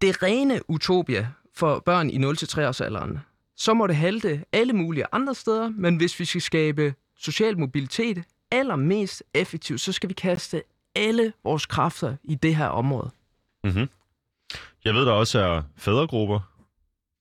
[0.00, 3.18] det rene utopia for børn i 0-3 års alderen.
[3.56, 8.24] Så må det halte alle mulige andre steder, men hvis vi skal skabe social mobilitet
[8.50, 10.62] allermest effektivt, så skal vi kaste
[10.94, 13.10] alle vores kræfter i det her område.
[13.64, 13.88] Mm-hmm.
[14.84, 16.40] Jeg ved, der også er fædregrupper.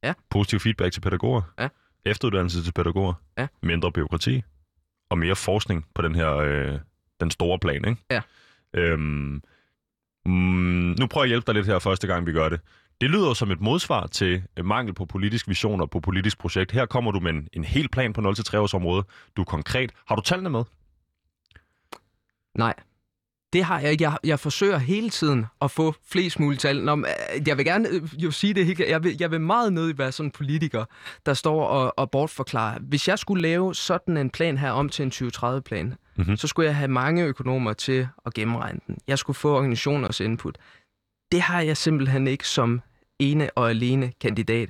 [0.04, 0.14] Ja.
[0.30, 1.42] Positiv feedback til pædagoger.
[1.60, 1.68] Ja.
[2.06, 3.48] efteruddannelse til pædagoger, Ja.
[3.64, 4.44] mindre byråkrati
[5.10, 6.80] og mere forskning på den her øh,
[7.20, 8.02] den store plan, ikke?
[8.12, 8.22] Ja.
[8.74, 9.42] Øhm,
[10.28, 12.60] mm, nu prøver jeg at hjælpe dig lidt her første gang, vi gør det.
[13.02, 16.38] Det lyder jo som et modsvar til øh, mangel på politisk vision og på politisk
[16.38, 16.72] projekt.
[16.72, 19.04] Her kommer du med en, en hel plan på 0-3 års område.
[19.38, 19.92] Du er konkret.
[20.08, 20.64] Har du tallene med?
[22.56, 22.74] Nej.
[23.54, 24.04] Det har jeg ikke.
[24.04, 26.84] Jeg, jeg forsøger hele tiden at få flest mulige tal.
[26.84, 29.74] Nå, øh, jeg vil gerne øh, jo sige det helt jeg vil, jeg vil meget
[29.74, 30.86] nødig være sådan en politiker,
[31.26, 32.80] der står og, og bortforklarer.
[32.82, 36.38] Hvis jeg skulle lave sådan en plan her om til en 2030-plan, Mhm.
[36.38, 38.98] så skulle jeg have mange økonomer til at gennemregne den.
[39.08, 40.58] Jeg skulle få organisationers input.
[41.32, 42.82] Det har jeg simpelthen ikke som
[43.20, 44.70] ene og alene kandidat.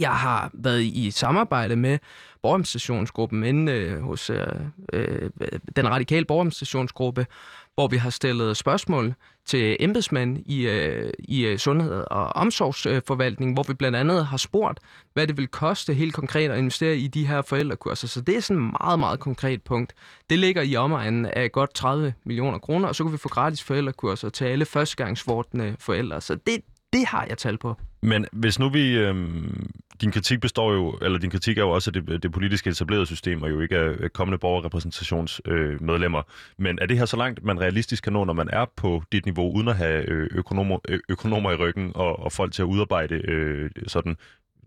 [0.00, 1.98] Jeg har været i samarbejde med
[2.42, 4.46] borgerstationsgruppen inde øh, hos øh,
[4.92, 5.30] øh,
[5.76, 7.26] den radikale borgerstationsgruppe,
[7.74, 9.14] hvor vi har stillet spørgsmål
[9.46, 14.78] til embedsmænd i, øh, i øh, sundhed- og omsorgsforvaltning, hvor vi blandt andet har spurgt,
[15.14, 18.08] hvad det vil koste helt konkret at investere i de her forældrekurser.
[18.08, 19.94] Så det er sådan et meget, meget konkret punkt.
[20.30, 23.62] Det ligger i omegnen af godt 30 millioner kroner, og så kan vi få gratis
[23.62, 26.20] forældrekurser til alle førstegangsvortende forældre.
[26.20, 26.60] Så det,
[26.92, 27.76] det har jeg tal på.
[28.02, 28.98] Men hvis nu vi...
[28.98, 29.70] Øhm,
[30.00, 33.06] din kritik består jo, eller din kritik er jo også, at det, det politiske etablerede
[33.06, 35.74] system, og jo ikke er kommende borgerrepræsentationsmedlemmer.
[35.74, 36.22] Øh, medlemmer.
[36.58, 39.24] Men er det her så langt, man realistisk kan nå, når man er på dit
[39.24, 42.66] niveau, uden at have øh, økonomer, øh, økonomer i ryggen og, og folk til at
[42.66, 44.16] udarbejde øh, sådan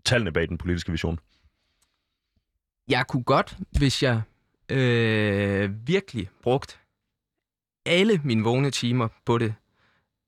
[0.04, 1.18] tallene bag den politiske vision?
[2.88, 4.22] Jeg kunne godt, hvis jeg
[4.68, 6.80] øh, virkelig brugt
[7.86, 9.54] alle mine vågne timer på det,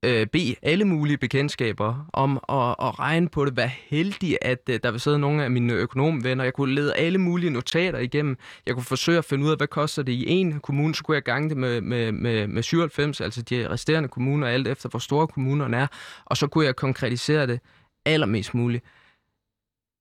[0.06, 4.80] øh, bede alle mulige bekendtskaber om at, at regne på det, Hvad heldig, at øh,
[4.82, 6.44] der vil sidde nogle af mine økonomvenner.
[6.44, 8.36] Jeg kunne lede alle mulige notater igennem.
[8.66, 11.14] Jeg kunne forsøge at finde ud af, hvad koster det i en kommune, så kunne
[11.14, 14.98] jeg gange det med, med, med, med 97, altså de resterende kommuner, alt efter hvor
[14.98, 15.86] store kommunerne er,
[16.24, 17.60] og så kunne jeg konkretisere det
[18.04, 18.84] allermest muligt.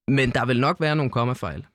[0.07, 1.65] Men der vil nok være nogle kommafejl.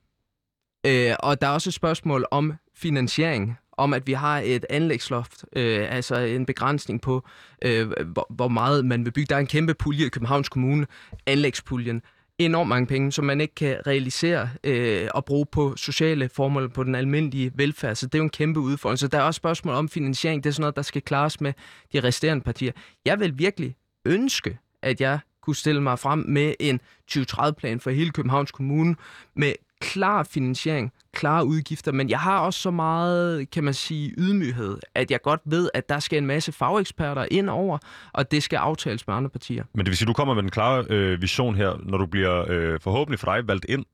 [0.86, 5.44] Øh, og der er også et spørgsmål om finansiering, om at vi har et anlægsloft,
[5.56, 7.26] øh, altså en begrænsning på,
[7.64, 9.26] øh, hvor, hvor meget man vil bygge.
[9.26, 10.86] Der er en kæmpe pulje i Københavns Kommune,
[11.26, 12.02] anlægspuljen,
[12.38, 16.84] enormt mange penge, som man ikke kan realisere øh, og bruge på sociale formål på
[16.84, 17.94] den almindelige velfærd.
[17.94, 18.98] Så det er jo en kæmpe udfordring.
[18.98, 20.44] Så der er også spørgsmål om finansiering.
[20.44, 21.52] Det er sådan noget, der skal klares med
[21.92, 22.72] de resterende partier.
[23.04, 28.10] Jeg vil virkelig ønske, at jeg kunne stille mig frem med en 2030-plan for hele
[28.10, 28.96] Københavns Kommune
[29.36, 34.78] med klar finansiering, klare udgifter, men jeg har også så meget, kan man sige, ydmyghed,
[34.94, 37.78] at jeg godt ved, at der skal en masse fageksperter ind over,
[38.12, 39.64] og det skal aftales med andre partier.
[39.74, 42.06] Men det vil sige, at du kommer med den klare øh, vision her, når du
[42.06, 43.84] bliver øh, forhåbentlig for dig valgt ind,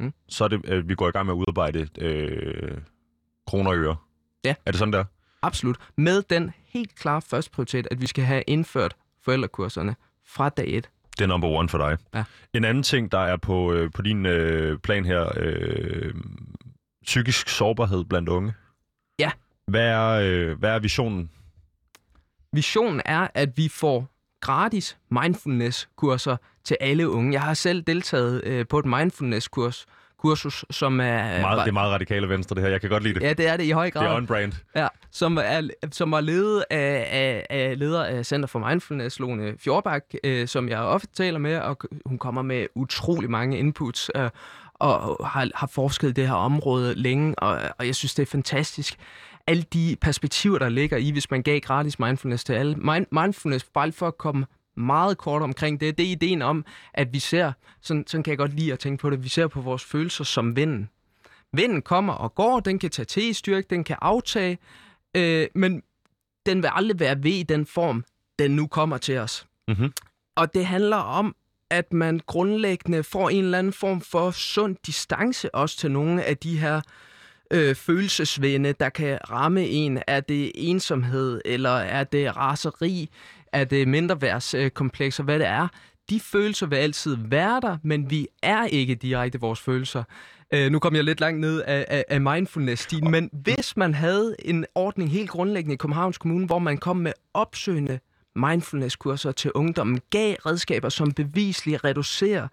[0.00, 0.12] Mm.
[0.28, 2.78] så er det, øh, vi går i gang med at udarbejde øh,
[3.46, 3.96] kroner og øre.
[4.44, 4.54] Ja.
[4.66, 5.04] Er det sådan der?
[5.42, 5.76] Absolut.
[5.96, 10.90] Med den helt klare første prioritet, at vi skal have indført forældrekurserne fra dag et.
[11.18, 11.98] Det er number one for dig.
[12.14, 12.24] Ja.
[12.54, 16.14] En anden ting, der er på, øh, på din øh, plan her, øh,
[17.04, 18.54] psykisk sårbarhed blandt unge.
[19.18, 19.30] Ja.
[19.66, 21.30] Hvad er, øh, hvad er visionen?
[22.52, 24.08] Visionen er, at vi får
[24.40, 27.32] gratis mindfulness-kurser til alle unge.
[27.32, 29.86] Jeg har selv deltaget øh, på et mindfulness-kurs,
[30.18, 31.40] kursus, som er...
[31.40, 32.70] Meget, det er meget radikale venstre, det her.
[32.70, 33.22] Jeg kan godt lide det.
[33.22, 34.02] Ja, det er det i høj grad.
[34.02, 34.52] Det er on-brand.
[34.76, 39.54] Ja, som, er, som var ledet af, af, af leder af Center for Mindfulness, Lone
[39.58, 44.30] Fjordbak, øh, som jeg ofte taler med, og hun kommer med utrolig mange inputs, øh,
[44.74, 48.26] og har, har forsket i det her område længe, og, og jeg synes, det er
[48.26, 48.96] fantastisk.
[49.46, 52.76] Alle de perspektiver, der ligger i, hvis man gav gratis mindfulness til alle.
[52.76, 54.46] Mind, mindfulness, bare for at komme
[54.76, 56.64] meget kort omkring det, det er ideen om,
[56.94, 59.46] at vi ser, sådan, sådan kan jeg godt lide at tænke på det, vi ser
[59.46, 60.90] på vores følelser som vinden.
[61.52, 64.58] Vinden kommer og går, den kan tage til i styrke, den kan aftage,
[65.16, 65.82] øh, men
[66.46, 68.04] den vil aldrig være ved i den form,
[68.38, 69.46] den nu kommer til os.
[69.68, 69.92] Mm-hmm.
[70.36, 71.36] Og det handler om,
[71.70, 76.36] at man grundlæggende får en eller anden form for sund distance også til nogle af
[76.36, 76.80] de her
[77.50, 80.02] øh, følelsesvende, der kan ramme en.
[80.06, 83.10] Er det ensomhed, eller er det raseri,
[83.60, 85.68] er det øh, komplekser hvad det er.
[86.10, 90.04] De følelser vil altid være der, men vi er ikke direkte vores følelser.
[90.52, 94.36] Øh, nu kom jeg lidt langt ned af, af, af mindfulness-stilen, men hvis man havde
[94.44, 97.98] en ordning helt grundlæggende i Københavns Kommune, hvor man kom med opsøgende
[98.36, 102.48] mindfulness-kurser til ungdommen, gav redskaber, som bevisligt reducerer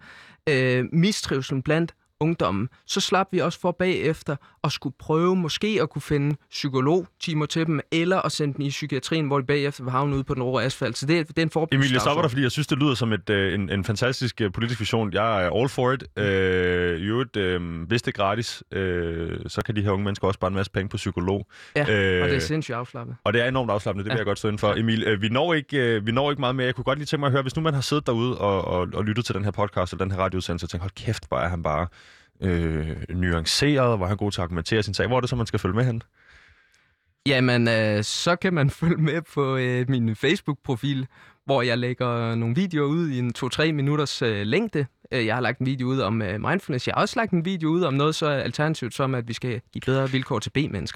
[0.48, 5.90] øh, mistrivselen blandt ungdommen, så slap vi også for bagefter at skulle prøve måske at
[5.90, 9.90] kunne finde psykologtimer til dem, eller at sende dem i psykiatrien, hvor de bagefter vil
[9.90, 10.98] havne ude på den rå asfalt.
[10.98, 11.86] Så det, det er en forebyggelse.
[11.86, 14.40] Emilie, jeg stopper dig, fordi jeg synes, det lyder som et, øh, en, en fantastisk
[14.40, 15.12] øh, politisk vision.
[15.12, 16.04] Jeg er all for it.
[16.18, 20.26] Øh, I øvrigt, øh, hvis det er gratis, øh, så kan de her unge mennesker
[20.26, 21.46] også spare en masse penge på psykolog.
[21.76, 23.16] Ja, Øh, og det er sindssygt afslappet.
[23.24, 24.18] Og det er enormt afslappende, det vil Ja.
[24.18, 24.74] jeg godt stå inden for.
[24.74, 26.66] Emil, øh, vi, når ikke, øh, vi når ikke meget mere.
[26.66, 28.64] Jeg kunne godt lige tænke mig at høre, hvis nu man har siddet derude og,
[28.64, 31.28] og, og lyttet til den her podcast eller den her radioudsendelse og tænkt, hold kæft,
[31.28, 31.86] hvor er han bare
[32.40, 35.06] øh, nuanceret, hvor han er god til at argumentere sin sag.
[35.06, 36.02] Hvor er det så, man skal følge med hen?
[37.26, 41.06] Jamen, øh, så kan man følge med på øh, min Facebook-profil,
[41.44, 44.86] hvor jeg lægger nogle videoer ud i en 2-3 minutters øh, længde.
[45.12, 46.86] Øh, jeg har lagt en video ud om øh, mindfulness.
[46.86, 49.60] Jeg har også lagt en video ud om noget så alternativt som, at vi skal
[49.72, 50.92] give bedre vilkår til B-mennesker.